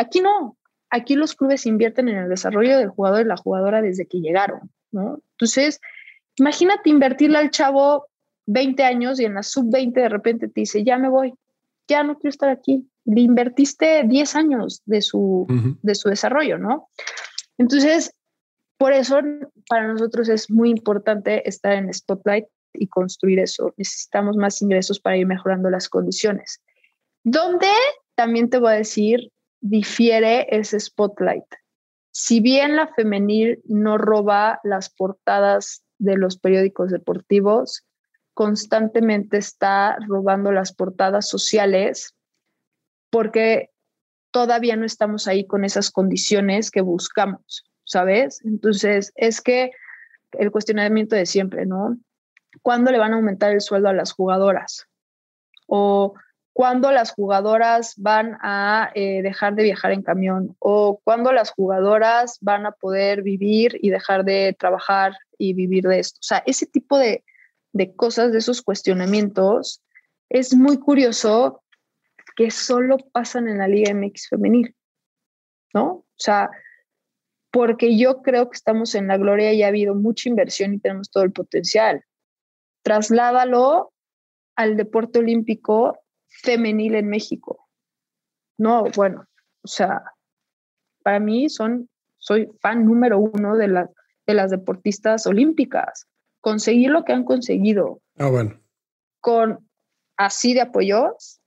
[0.00, 0.56] Aquí no,
[0.88, 4.70] aquí los clubes invierten en el desarrollo del jugador y la jugadora desde que llegaron,
[4.92, 5.20] ¿no?
[5.32, 5.78] Entonces,
[6.36, 8.06] imagínate invertirle al chavo
[8.46, 11.34] 20 años y en la sub-20 de repente te dice, ya me voy,
[11.86, 12.89] ya no quiero estar aquí.
[13.12, 15.46] Le invertiste 10 años de su,
[15.82, 16.88] de su desarrollo, ¿no?
[17.58, 18.12] Entonces,
[18.78, 19.20] por eso
[19.68, 23.74] para nosotros es muy importante estar en Spotlight y construir eso.
[23.76, 26.62] Necesitamos más ingresos para ir mejorando las condiciones.
[27.24, 27.66] ¿Dónde?
[28.14, 31.44] También te voy a decir, difiere ese spotlight.
[32.12, 37.84] Si bien la femenil no roba las portadas de los periódicos deportivos,
[38.34, 42.14] constantemente está robando las portadas sociales
[43.10, 43.70] porque
[44.30, 48.40] todavía no estamos ahí con esas condiciones que buscamos, ¿sabes?
[48.44, 49.72] Entonces, es que
[50.32, 51.98] el cuestionamiento de siempre, ¿no?
[52.62, 54.86] ¿Cuándo le van a aumentar el sueldo a las jugadoras?
[55.66, 56.14] O
[56.52, 62.38] cuándo las jugadoras van a eh, dejar de viajar en camión o cuándo las jugadoras
[62.40, 66.18] van a poder vivir y dejar de trabajar y vivir de esto.
[66.18, 67.24] O sea, ese tipo de,
[67.72, 69.82] de cosas, de esos cuestionamientos,
[70.28, 71.62] es muy curioso
[72.36, 74.74] que solo pasan en la Liga MX femenil,
[75.74, 75.86] ¿no?
[75.86, 76.50] O sea,
[77.50, 81.10] porque yo creo que estamos en la gloria y ha habido mucha inversión y tenemos
[81.10, 82.04] todo el potencial.
[82.82, 83.92] Trasládalo
[84.56, 87.68] al deporte olímpico femenil en México.
[88.58, 89.26] No, bueno,
[89.62, 90.02] o sea,
[91.02, 93.90] para mí son, soy fan número uno de, las
[94.26, 96.06] de las deportistas olímpicas.
[96.40, 98.00] Conseguir lo que han conseguido.
[98.18, 98.60] Ah, bueno.
[99.20, 99.68] Con
[100.16, 101.39] así de apoyos,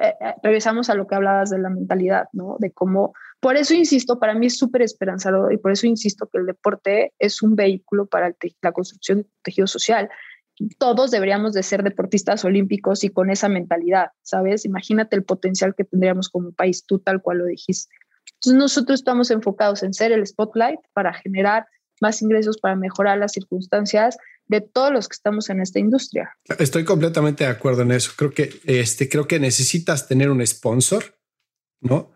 [0.00, 2.56] eh, eh, regresamos a lo que hablabas de la mentalidad, ¿no?
[2.58, 6.38] De cómo, por eso insisto, para mí es súper esperanzador y por eso insisto que
[6.38, 10.08] el deporte es un vehículo para la construcción de tejido social
[10.78, 14.64] todos deberíamos de ser deportistas olímpicos y con esa mentalidad, ¿sabes?
[14.64, 17.94] Imagínate el potencial que tendríamos como país, tú tal cual lo dijiste.
[18.34, 21.66] Entonces nosotros estamos enfocados en ser el spotlight para generar
[22.00, 26.30] más ingresos, para mejorar las circunstancias de todos los que estamos en esta industria.
[26.58, 28.12] Estoy completamente de acuerdo en eso.
[28.16, 31.18] Creo que este, creo que necesitas tener un sponsor,
[31.80, 32.12] ¿no?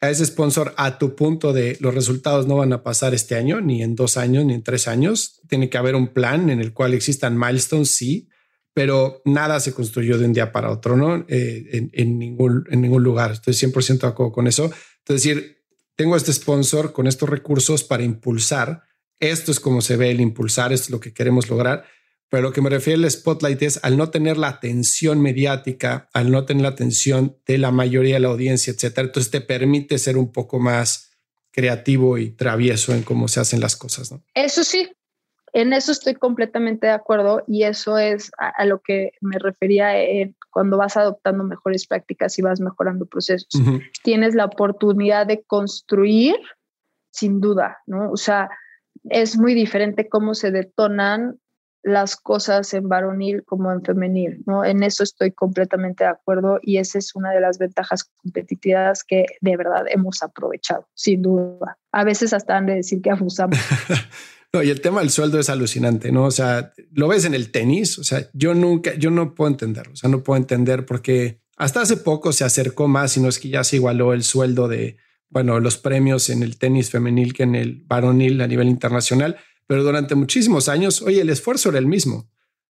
[0.00, 3.60] a ese sponsor a tu punto de los resultados no van a pasar este año,
[3.60, 5.40] ni en dos años, ni en tres años.
[5.48, 8.28] Tiene que haber un plan en el cual existan milestones, sí,
[8.72, 11.24] pero nada se construyó de un día para otro, ¿no?
[11.28, 13.32] Eh, en, ningún, en ningún lugar.
[13.32, 14.66] Estoy 100% de acuerdo con eso.
[14.66, 15.64] Es decir,
[15.96, 18.84] tengo este sponsor con estos recursos para impulsar.
[19.20, 21.84] Esto es como se ve el impulsar, esto es lo que queremos lograr.
[22.30, 26.30] Pero lo que me refiero al spotlight es al no tener la atención mediática, al
[26.30, 29.06] no tener la atención de la mayoría de la audiencia, etcétera.
[29.06, 31.10] Entonces te permite ser un poco más
[31.50, 34.12] creativo y travieso en cómo se hacen las cosas.
[34.12, 34.22] ¿no?
[34.34, 34.90] Eso sí,
[35.54, 39.92] en eso estoy completamente de acuerdo y eso es a, lo que me refería
[40.50, 43.48] cuando vas adoptando mejores prácticas y vas mejorando procesos.
[44.02, 46.36] Tienes la oportunidad de construir
[47.10, 48.10] sin duda, ¿no?
[48.12, 48.50] O sea,
[49.04, 51.38] es muy diferente cómo se detonan
[51.82, 54.64] las cosas en varonil como en femenil, ¿no?
[54.64, 59.26] En eso estoy completamente de acuerdo y esa es una de las ventajas competitivas que
[59.40, 61.78] de verdad hemos aprovechado, sin duda.
[61.92, 63.58] A veces hasta han de decir que abusamos.
[64.52, 66.24] no, y el tema del sueldo es alucinante, ¿no?
[66.24, 69.88] O sea, lo ves en el tenis, o sea, yo nunca, yo no puedo entender,
[69.88, 73.38] o sea, no puedo entender porque hasta hace poco se acercó más, y no es
[73.38, 74.96] que ya se igualó el sueldo de,
[75.30, 79.84] bueno, los premios en el tenis femenil que en el varonil a nivel internacional, pero
[79.84, 82.30] durante muchísimos años, oye, el esfuerzo era el mismo.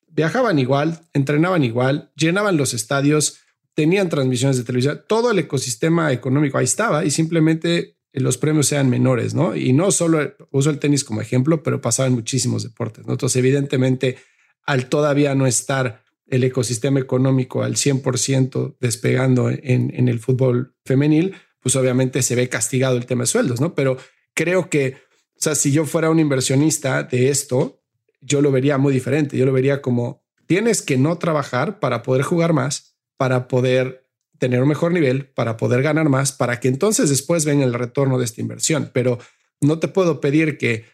[0.08, 3.38] Viajaban igual, entrenaban igual, llenaban los estadios,
[3.74, 8.90] tenían transmisiones de televisión, todo el ecosistema económico ahí estaba y simplemente los premios sean
[8.90, 9.56] menores, ¿no?
[9.56, 13.12] Y no solo uso el tenis como ejemplo, pero pasaba en muchísimos deportes, ¿no?
[13.12, 14.18] Entonces, evidentemente,
[14.64, 21.34] al todavía no estar el ecosistema económico al 100% despegando en, en el fútbol femenil,
[21.62, 23.74] pues obviamente se ve castigado el tema de sueldos, ¿no?
[23.74, 23.96] Pero
[24.34, 24.96] creo que,
[25.36, 27.80] o sea, si yo fuera un inversionista de esto,
[28.20, 29.36] yo lo vería muy diferente.
[29.36, 34.08] Yo lo vería como tienes que no trabajar para poder jugar más, para poder
[34.38, 38.18] tener un mejor nivel, para poder ganar más, para que entonces después venga el retorno
[38.18, 38.90] de esta inversión.
[38.92, 39.18] Pero
[39.60, 40.84] no te puedo pedir que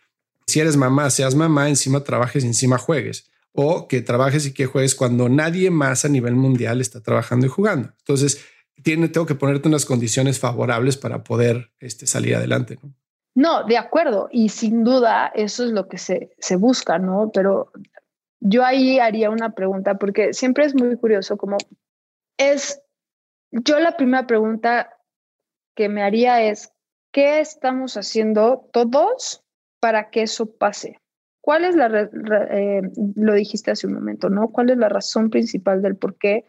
[0.46, 4.94] si eres mamá, seas mamá, encima trabajes, encima juegues o que trabajes y que juegues
[4.94, 7.92] cuando nadie más a nivel mundial está trabajando y jugando.
[7.98, 8.44] Entonces,
[8.82, 12.78] tiene, tengo que ponerte unas condiciones favorables para poder este, salir adelante.
[12.82, 12.94] ¿no?
[13.38, 14.28] no, de acuerdo.
[14.32, 17.30] Y sin duda eso es lo que se, se busca, ¿no?
[17.32, 17.70] Pero
[18.40, 21.56] yo ahí haría una pregunta porque siempre es muy curioso como
[22.36, 22.82] es,
[23.50, 24.96] yo la primera pregunta
[25.76, 26.72] que me haría es,
[27.12, 29.44] ¿qué estamos haciendo todos
[29.80, 31.00] para que eso pase?
[31.40, 32.10] ¿Cuál es la,
[32.50, 32.82] eh,
[33.14, 34.48] lo dijiste hace un momento, ¿no?
[34.48, 36.44] ¿Cuál es la razón principal del por qué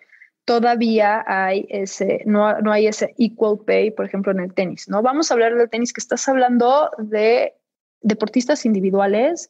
[0.50, 5.04] todavía hay ese, no, no hay ese equal pay, por ejemplo, en el tenis, ¿no?
[5.04, 7.54] Vamos a hablar del tenis, que estás hablando de
[8.02, 9.48] deportistas individuales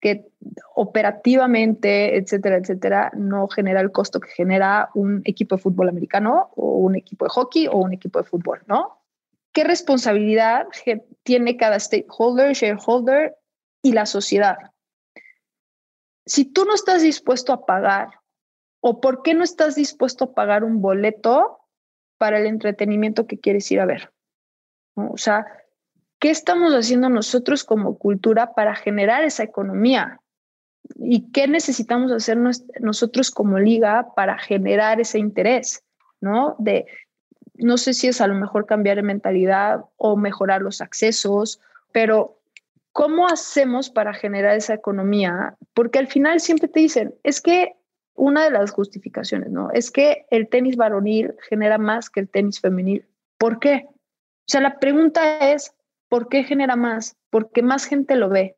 [0.00, 0.28] que
[0.76, 6.76] operativamente, etcétera, etcétera, no genera el costo que genera un equipo de fútbol americano o
[6.76, 9.00] un equipo de hockey o un equipo de fútbol, ¿no?
[9.52, 10.68] ¿Qué responsabilidad
[11.24, 13.34] tiene cada stakeholder, shareholder
[13.82, 14.58] y la sociedad?
[16.24, 18.10] Si tú no estás dispuesto a pagar
[18.88, 21.58] ¿O por qué no estás dispuesto a pagar un boleto
[22.18, 24.12] para el entretenimiento que quieres ir a ver?
[24.94, 25.44] O sea,
[26.20, 30.20] ¿qué estamos haciendo nosotros como cultura para generar esa economía?
[31.00, 32.38] ¿Y qué necesitamos hacer
[32.78, 35.82] nosotros como liga para generar ese interés?
[36.20, 36.54] ¿No?
[36.60, 36.86] De,
[37.54, 41.58] no sé si es a lo mejor cambiar de mentalidad o mejorar los accesos,
[41.90, 42.38] pero
[42.92, 45.56] ¿cómo hacemos para generar esa economía?
[45.74, 47.74] Porque al final siempre te dicen, es que
[48.16, 49.70] una de las justificaciones, ¿no?
[49.72, 53.06] Es que el tenis varonil genera más que el tenis femenil.
[53.38, 53.86] ¿Por qué?
[53.88, 55.74] O sea, la pregunta es,
[56.08, 57.16] ¿por qué genera más?
[57.30, 58.56] Porque más gente lo ve.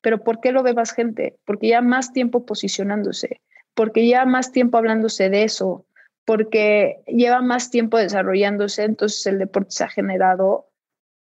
[0.00, 1.38] ¿Pero por qué lo ve más gente?
[1.44, 3.40] Porque ya más tiempo posicionándose,
[3.74, 5.84] porque ya más tiempo hablándose de eso,
[6.24, 10.68] porque lleva más tiempo desarrollándose, entonces el deporte se ha generado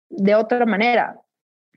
[0.10, 1.22] de otra manera.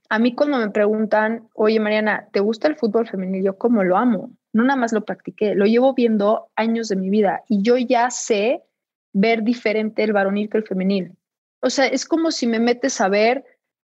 [0.08, 3.44] A mí cuando me preguntan, oye Mariana, ¿te gusta el fútbol femenil?
[3.44, 7.10] Yo como lo amo no nada más lo practiqué, lo llevo viendo años de mi
[7.10, 8.64] vida y yo ya sé
[9.12, 11.16] ver diferente el varonil que el femenil.
[11.60, 13.44] O sea, es como si me metes a ver,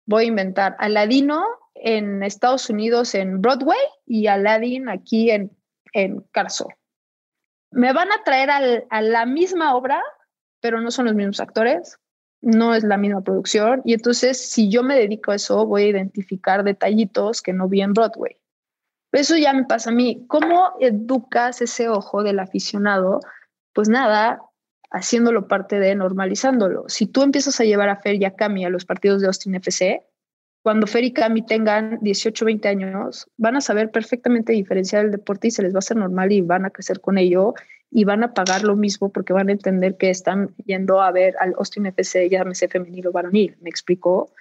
[0.06, 1.44] voy a inventar, Aladino
[1.76, 5.52] en Estados Unidos en Broadway y Aladdin aquí en,
[5.94, 6.68] en Carso.
[7.72, 8.50] Me van a traer
[8.90, 10.02] a la misma obra,
[10.60, 12.00] pero no son los mismos actores,
[12.42, 13.82] no es la misma producción.
[13.86, 17.82] Y entonces, si yo me dedico a eso, voy a identificar detallitos que no vi
[17.82, 18.38] en Broadway.
[19.12, 20.26] Eso ya me pasa a mí.
[20.28, 23.20] ¿Cómo educas ese ojo del aficionado?
[23.74, 24.42] Pues nada,
[24.92, 26.86] haciéndolo parte de normalizándolo.
[26.88, 29.56] Si tú empiezas a llevar a Fer y a Cami a los partidos de Austin
[29.56, 30.04] FC,
[30.62, 35.48] cuando Fer y Cami tengan 18, 20 años, van a saber perfectamente diferenciar el deporte
[35.48, 37.54] y se les va a hacer normal y van a crecer con ello
[37.92, 41.36] y van a pagar lo mismo porque van a entender que están yendo a ver
[41.40, 43.58] al Austin FC, llámese femenil o varonil.
[43.62, 44.32] ¿Me explico?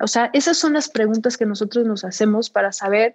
[0.00, 3.14] O sea, esas son las preguntas que nosotros nos hacemos para saber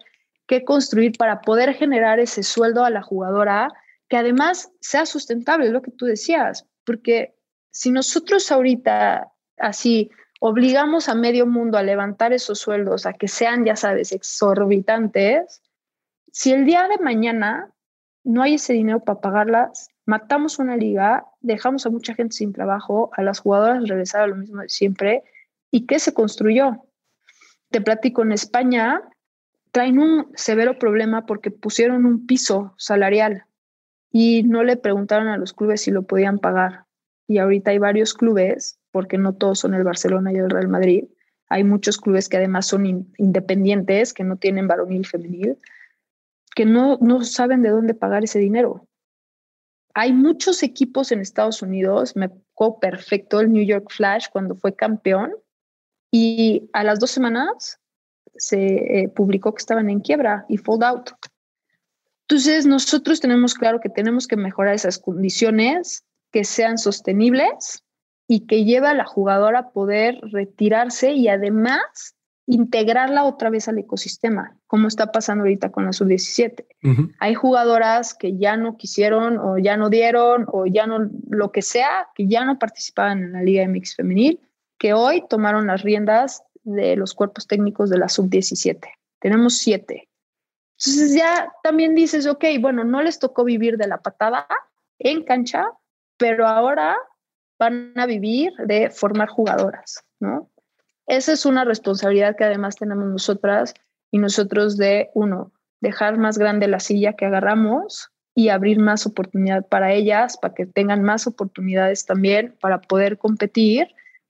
[0.50, 3.72] qué construir para poder generar ese sueldo a la jugadora
[4.10, 7.36] que además sea sustentable, lo que tú decías, porque
[7.70, 13.64] si nosotros ahorita así obligamos a medio mundo a levantar esos sueldos, a que sean,
[13.64, 15.62] ya sabes, exorbitantes,
[16.32, 17.72] si el día de mañana
[18.24, 23.12] no hay ese dinero para pagarlas, matamos una liga, dejamos a mucha gente sin trabajo,
[23.14, 25.24] a las jugadoras regresar a lo mismo de siempre.
[25.70, 26.86] ¿Y qué se construyó?
[27.70, 29.04] Te platico, en España
[29.72, 33.46] traen un severo problema porque pusieron un piso salarial
[34.12, 36.86] y no le preguntaron a los clubes si lo podían pagar.
[37.28, 41.06] Y ahorita hay varios clubes, porque no todos son el Barcelona y el Real Madrid,
[41.50, 45.58] hay muchos clubes que además son independientes, que no tienen varonil femenil,
[46.56, 48.88] que no, no saben de dónde pagar ese dinero.
[49.96, 54.76] Hay muchos equipos en Estados Unidos, me tocó perfecto el New York Flash cuando fue
[54.76, 55.34] campeón
[56.12, 57.80] y a las dos semanas
[58.36, 61.10] se eh, publicó que estaban en quiebra y fold out.
[62.28, 67.84] Entonces nosotros tenemos claro que tenemos que mejorar esas condiciones que sean sostenibles
[68.28, 72.16] y que lleve a la jugadora a poder retirarse y además
[72.46, 76.66] integrarla otra vez al ecosistema, como está pasando ahorita con la sub-17.
[77.20, 81.62] Hay jugadoras que ya no quisieron o ya no dieron o ya no, lo que
[81.62, 84.40] sea, que ya no participaban en la Liga MX femenil,
[84.80, 88.80] que hoy tomaron las riendas de los cuerpos técnicos de la sub-17.
[89.20, 90.10] Tenemos siete.
[90.78, 94.48] Entonces ya también dices, ok, bueno, no les tocó vivir de la patada
[94.98, 95.72] en cancha,
[96.18, 96.98] pero ahora
[97.58, 100.50] van a vivir de formar jugadoras, ¿no?
[101.08, 103.74] Esa es una responsabilidad que además tenemos nosotras
[104.12, 105.52] y nosotros de, uno,
[105.82, 110.66] dejar más grande la silla que agarramos y abrir más oportunidad para ellas, para que
[110.66, 113.88] tengan más oportunidades también para poder competir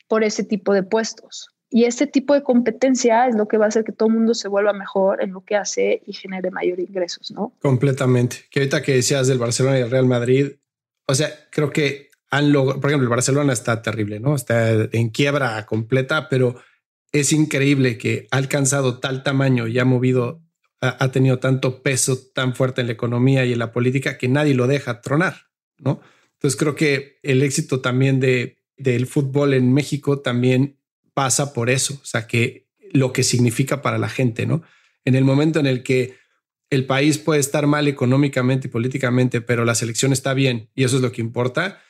[0.07, 1.49] por ese tipo de puestos.
[1.71, 4.33] Y ese tipo de competencia es lo que va a hacer que todo el mundo
[4.33, 7.53] se vuelva mejor en lo que hace y genere mayor ingresos, ¿no?
[7.61, 8.37] Completamente.
[8.49, 10.53] Que ahorita que decías del Barcelona y el Real Madrid,
[11.05, 14.35] o sea, creo que han logrado, por ejemplo, el Barcelona está terrible, ¿no?
[14.35, 16.55] Está en quiebra completa, pero
[17.11, 20.41] es increíble que ha alcanzado tal tamaño y ha movido,
[20.81, 24.53] ha, tenido tanto peso tan fuerte en la economía y en la política que nadie
[24.53, 26.01] lo deja tronar, ¿no?
[26.33, 30.78] Entonces creo que el éxito también de, del fútbol en México también
[31.19, 34.63] pasa por eso, o sea, que lo que significa para la gente, ¿no?
[35.03, 36.15] En el momento en el que
[36.69, 40.95] el país puede estar mal económicamente y políticamente, pero la selección está bien y eso
[40.95, 41.81] es lo que importa,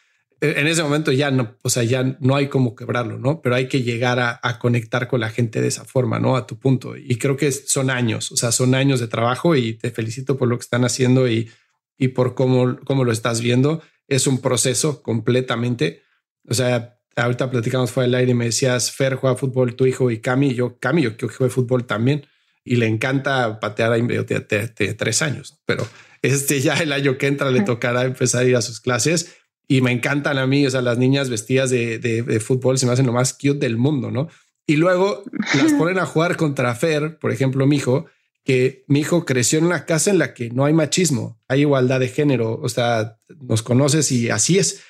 [0.41, 3.39] en ese momento ya no, o sea, ya no hay como quebrarlo, ¿no?
[3.43, 6.35] Pero hay que llegar a, conectar con la gente de esa forma, ¿no?
[6.35, 6.97] A tu punto.
[6.97, 10.47] Y creo que son años, o sea, son años de trabajo y te felicito por
[10.47, 11.51] lo que están haciendo y,
[11.99, 13.83] y por cómo, cómo lo estás viendo.
[14.07, 16.01] Es un proceso completamente.
[16.47, 20.11] O sea, ahorita platicamos fuera del aire y me decías, Fer juega fútbol, tu hijo
[20.11, 20.53] y Cami.
[20.53, 22.25] yo, Cami, yo que juegue fútbol también
[22.63, 25.87] y le encanta patear ahí de, de, tres años, pero
[26.21, 29.35] este ya el año que entra le tocará empezar a ir a sus clases
[29.67, 32.91] y me encantan a mí, o sea, las niñas vestidas de, de, fútbol se me
[32.91, 34.27] hacen lo más cute del mundo, ¿no?
[34.65, 35.23] Y luego
[35.61, 38.05] las ponen a jugar contra Fer, por ejemplo, mi hijo,
[38.43, 41.99] que mi hijo creció en una casa en la que no hay machismo, hay igualdad
[41.99, 44.81] de género, o sea, nos conoces y así es.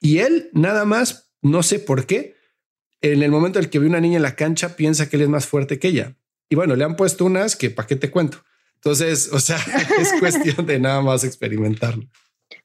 [0.00, 2.36] Y él nada más, no sé por qué,
[3.00, 5.22] en el momento en el que ve una niña en la cancha, piensa que él
[5.22, 6.16] es más fuerte que ella.
[6.48, 8.38] Y bueno, le han puesto unas que para qué te cuento.
[8.76, 9.56] Entonces, o sea,
[9.98, 12.04] es cuestión de nada más experimentarlo.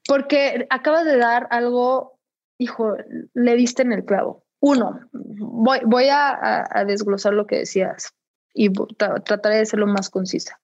[0.07, 2.19] Porque acabas de dar algo,
[2.57, 2.95] hijo,
[3.33, 4.45] le diste en el clavo.
[4.59, 8.13] Uno, voy, voy a, desglosar lo que decías
[8.53, 10.59] y trataré de ser lo más concisa.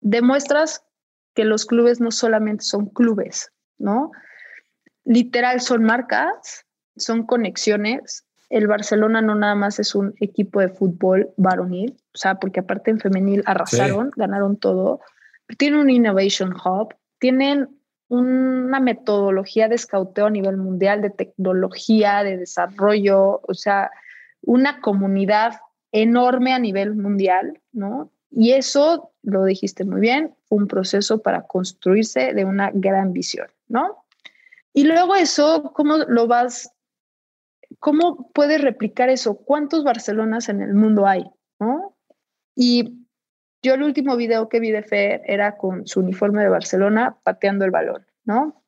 [0.00, 0.84] Demuestras
[1.34, 4.10] que los clubes no solamente son clubes, ¿no?
[5.04, 6.66] Literal son marcas,
[6.98, 8.24] son conexiones.
[8.50, 12.90] El Barcelona no nada más es un equipo de fútbol varonil, o sea, porque aparte
[12.90, 15.00] en femenil arrasaron, ganaron todo.
[15.58, 17.68] Tienen un Innovation Hub, tienen
[18.08, 23.90] una metodología de escauteo a nivel mundial, de tecnología, de desarrollo, o sea,
[24.42, 25.60] una comunidad
[25.92, 28.10] enorme a nivel mundial, ¿no?
[28.30, 34.04] Y eso, lo dijiste muy bien, un proceso para construirse de una gran visión, ¿no?
[34.72, 36.70] Y luego eso, ¿cómo lo vas,
[37.78, 39.36] cómo puedes replicar eso?
[39.36, 41.24] ¿Cuántos Barcelonas en el mundo hay?
[41.58, 41.96] ¿no?
[42.54, 43.06] Y
[43.62, 47.64] yo el último video que vi de Fer era con su uniforme de Barcelona pateando
[47.64, 48.62] el balón, ¿no?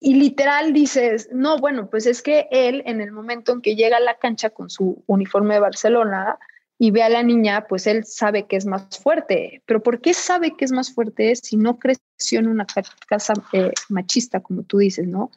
[0.00, 3.96] Y literal dices, no, bueno, pues es que él en el momento en que llega
[3.96, 6.38] a la cancha con su uniforme de Barcelona
[6.78, 9.62] y ve a la niña, pues él sabe que es más fuerte.
[9.64, 12.66] Pero ¿por qué sabe que es más fuerte si no creció en una
[13.08, 15.30] casa eh, machista, como tú dices, ¿no?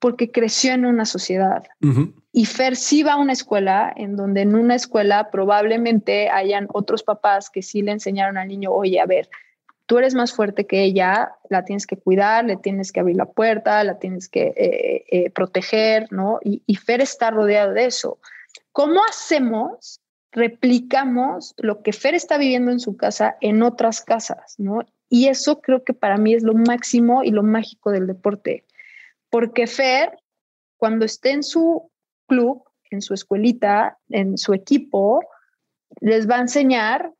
[0.00, 1.62] Porque creció en una sociedad.
[2.32, 7.02] Y Fer sí va a una escuela en donde en una escuela probablemente hayan otros
[7.02, 9.28] papás que sí le enseñaron al niño, oye, a ver,
[9.86, 13.26] tú eres más fuerte que ella, la tienes que cuidar, le tienes que abrir la
[13.26, 16.38] puerta, la tienes que eh, eh, proteger, ¿no?
[16.42, 18.18] Y, y Fer está rodeado de eso.
[18.72, 20.00] ¿Cómo hacemos?
[20.32, 24.86] Replicamos lo que Fer está viviendo en su casa en otras casas, ¿no?
[25.10, 28.64] Y eso creo que para mí es lo máximo y lo mágico del deporte.
[29.30, 30.18] Porque Fer,
[30.76, 31.90] cuando esté en su
[32.26, 35.20] club, en su escuelita, en su equipo,
[36.00, 37.12] les va a enseñar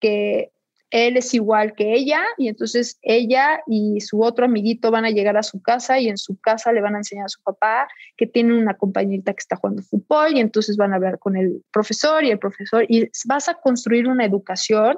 [0.00, 0.52] que
[0.90, 5.36] él es igual que ella y entonces ella y su otro amiguito van a llegar
[5.36, 8.26] a su casa y en su casa le van a enseñar a su papá que
[8.26, 12.24] tiene una compañerita que está jugando fútbol y entonces van a hablar con el profesor
[12.24, 14.96] y el profesor y vas a construir una educación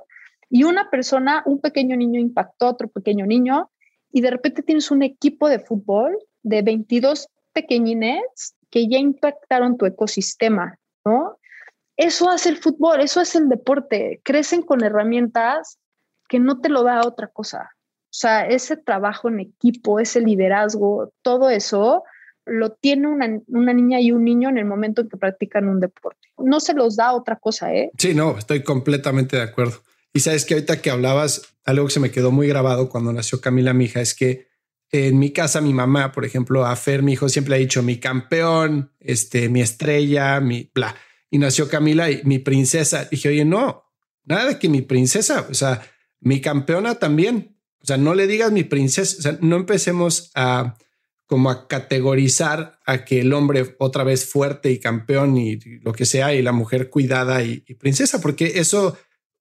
[0.51, 3.71] y una persona, un pequeño niño impactó a otro pequeño niño
[4.13, 9.87] y de repente tienes un equipo de fútbol de 22 pequeñines que ya impactaron tu
[9.87, 11.39] ecosistema, ¿no?
[11.97, 14.21] Eso hace el fútbol, eso hace el deporte.
[14.23, 15.79] Crecen con herramientas
[16.29, 17.71] que no te lo da otra cosa.
[18.05, 22.05] O sea, ese trabajo en equipo, ese liderazgo, todo eso
[22.47, 25.81] lo tiene una, una, niña y un niño en el momento en que practican un
[25.81, 26.29] deporte.
[26.39, 27.91] No se los da otra cosa, ¿eh?
[27.99, 29.83] Sí, no, estoy completamente de acuerdo.
[30.15, 33.41] Y sabes que ahorita que hablabas, algo que se me quedó muy grabado cuando nació
[33.41, 34.48] Camila, mi es que
[34.91, 37.99] en mi casa, mi mamá, por ejemplo, a Fer, mi hijo, siempre ha dicho mi
[37.99, 40.95] campeón, este, mi estrella, mi bla
[41.31, 43.05] y nació Camila y mi princesa.
[43.05, 43.85] Dije, oye, no,
[44.25, 45.83] nada de que mi princesa, o sea,
[46.21, 47.57] mi campeona también.
[47.81, 50.77] O sea, no le digas mi princesa, o sea, no empecemos a
[51.27, 56.07] como a categorizar a que el hombre otra vez fuerte y campeón y lo que
[56.07, 58.97] sea y la mujer cuidada y, y princesa, porque eso,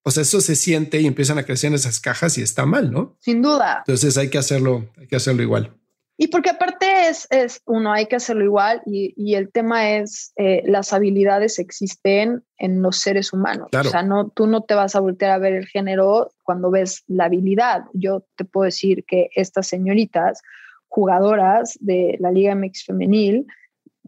[0.07, 2.91] o sea, eso se siente y empiezan a crecer en esas cajas y está mal,
[2.91, 3.17] ¿no?
[3.19, 3.79] Sin duda.
[3.79, 5.73] Entonces hay que hacerlo, hay que hacerlo igual.
[6.15, 10.31] Y porque aparte es, es uno, hay que hacerlo igual y, y el tema es,
[10.37, 13.67] eh, las habilidades existen en los seres humanos.
[13.77, 17.03] O sea, no, tú no te vas a voltear a ver el género cuando ves
[17.07, 17.83] la habilidad.
[17.93, 20.41] Yo te puedo decir que estas señoritas
[20.87, 23.45] jugadoras de la Liga MX femenil,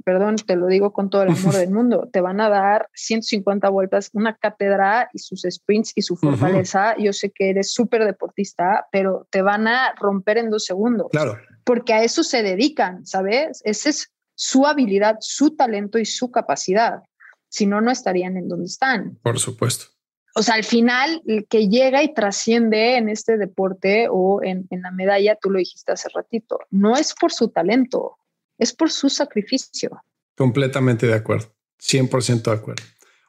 [0.03, 3.69] perdón, te lo digo con todo el amor del mundo, te van a dar 150
[3.69, 6.95] vueltas, una cátedra y sus sprints y su fortaleza.
[6.97, 11.07] Yo sé que eres súper deportista, pero te van a romper en dos segundos.
[11.11, 11.37] Claro
[11.69, 13.61] porque a eso se dedican, ¿sabes?
[13.63, 17.03] Esa es su habilidad, su talento y su capacidad.
[17.47, 19.19] Si no, no estarían en donde están.
[19.21, 19.85] Por supuesto.
[20.33, 24.81] O sea, al final, el que llega y trasciende en este deporte o en, en
[24.81, 28.17] la medalla, tú lo dijiste hace ratito, no es por su talento,
[28.60, 30.03] es por su sacrificio.
[30.36, 31.47] Completamente de acuerdo,
[31.80, 32.84] 100% de acuerdo.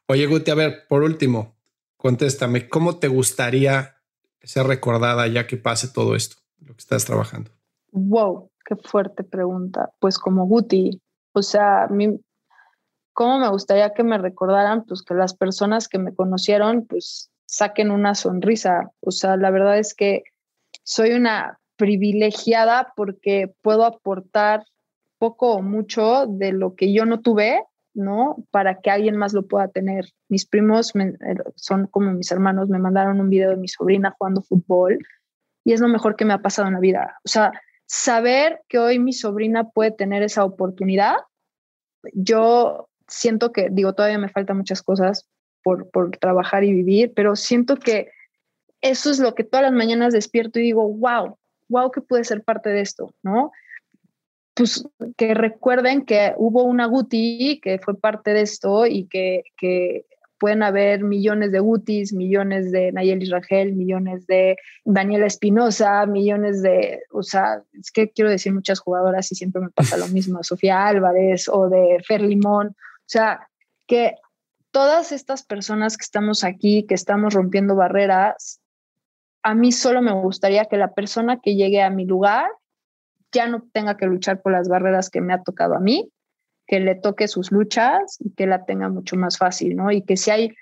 [0.07, 1.57] Oye, Guti, a ver, por último,
[1.97, 3.97] contéstame, ¿cómo te gustaría
[4.43, 7.53] ser recordada ya que pase todo esto, lo que estás trabajando?
[7.93, 9.91] Wow, qué fuerte pregunta.
[10.01, 11.01] Pues como Guti,
[11.33, 12.21] o sea, mí,
[13.13, 14.85] ¿cómo me gustaría que me recordaran?
[14.85, 18.91] Pues que las personas que me conocieron, pues saquen una sonrisa.
[19.01, 20.23] O sea, la verdad es que
[20.83, 24.65] soy una privilegiada porque puedo aportar
[25.21, 27.63] poco o mucho de lo que yo no tuve,
[27.95, 28.37] ¿no?
[28.51, 30.07] Para que alguien más lo pueda tener.
[30.29, 31.13] Mis primos eh,
[31.57, 34.99] son como mis hermanos, me mandaron un video de mi sobrina jugando fútbol
[35.63, 37.19] y es lo mejor que me ha pasado en la vida.
[37.25, 37.53] O sea,
[37.87, 41.17] saber que hoy mi sobrina puede tener esa oportunidad,
[42.15, 45.29] yo siento que, digo, todavía me faltan muchas cosas
[45.63, 48.11] por, por trabajar y vivir, pero siento que
[48.81, 51.37] eso es lo que todas las mañanas despierto y digo, wow,
[51.69, 53.53] wow, que puede ser parte de esto, ¿no?
[54.55, 54.85] Pues
[55.17, 60.05] que recuerden que hubo una Guti que fue parte de esto y que, que
[60.41, 67.03] pueden haber millones de Gutis, millones de Nayeli Rangel, millones de Daniela Espinosa, millones de,
[67.13, 70.87] o sea, es que quiero decir muchas jugadoras y siempre me pasa lo mismo, Sofía
[70.87, 73.49] Álvarez o de Fer Limón, o sea,
[73.87, 74.15] que
[74.71, 78.63] todas estas personas que estamos aquí, que estamos rompiendo barreras,
[79.43, 82.47] a mí solo me gustaría que la persona que llegue a mi lugar
[83.33, 86.11] ya no tenga que luchar por las barreras que me ha tocado a mí,
[86.67, 89.91] que le toque sus luchas y que la tenga mucho más fácil, ¿no?
[89.91, 90.55] Y que si hay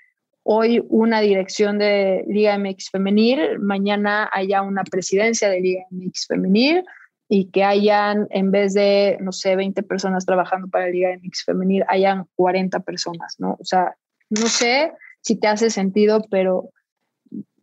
[0.43, 6.83] hoy una dirección de Liga MX femenil, mañana haya una presidencia de Liga MX femenil
[7.27, 11.85] y que hayan, en vez de, no sé, 20 personas trabajando para Liga MX femenil,
[11.87, 13.57] hayan 40 personas, ¿no?
[13.59, 13.95] O sea,
[14.29, 14.91] no sé
[15.21, 16.71] si te hace sentido, pero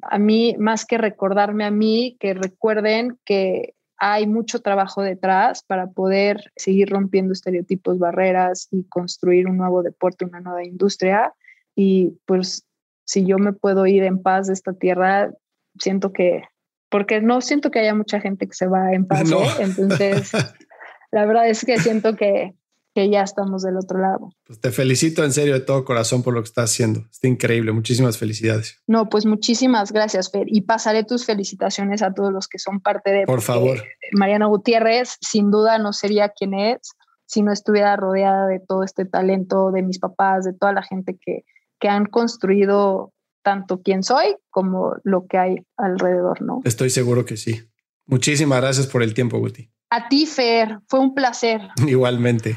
[0.03, 5.89] a mí, más que recordarme a mí, que recuerden que hay mucho trabajo detrás para
[5.91, 11.33] poder seguir rompiendo estereotipos, barreras y construir un nuevo deporte, una nueva industria.
[11.75, 12.67] Y pues
[13.05, 15.33] si yo me puedo ir en paz de esta tierra,
[15.79, 16.43] siento que,
[16.91, 19.47] porque no siento que haya mucha gente que se va en paz, ¿eh?
[19.61, 20.33] entonces
[21.11, 22.55] la verdad es que siento que,
[22.97, 24.31] que ya estamos del otro lado.
[24.47, 27.01] Pues te felicito en serio de todo corazón por lo que estás haciendo.
[27.13, 27.71] Está increíble.
[27.73, 28.81] Muchísimas felicidades.
[28.87, 30.47] No, pues muchísimas gracias, Fer.
[30.47, 33.27] Y pasaré tus felicitaciones a todos los que son parte de...
[33.27, 33.85] Por favor.
[34.13, 36.93] Mariana Gutiérrez, sin duda no sería quien es
[37.27, 41.19] si no estuviera rodeada de todo este talento de mis papás, de toda la gente
[41.21, 41.45] que,
[41.79, 43.13] que han construido
[43.43, 46.63] tanto quién soy como lo que hay alrededor, ¿no?
[46.65, 47.61] Estoy seguro que sí.
[48.07, 49.71] Muchísimas gracias por el tiempo, Guti.
[49.91, 51.61] A ti, Fer, fue un placer.
[51.87, 52.57] Igualmente.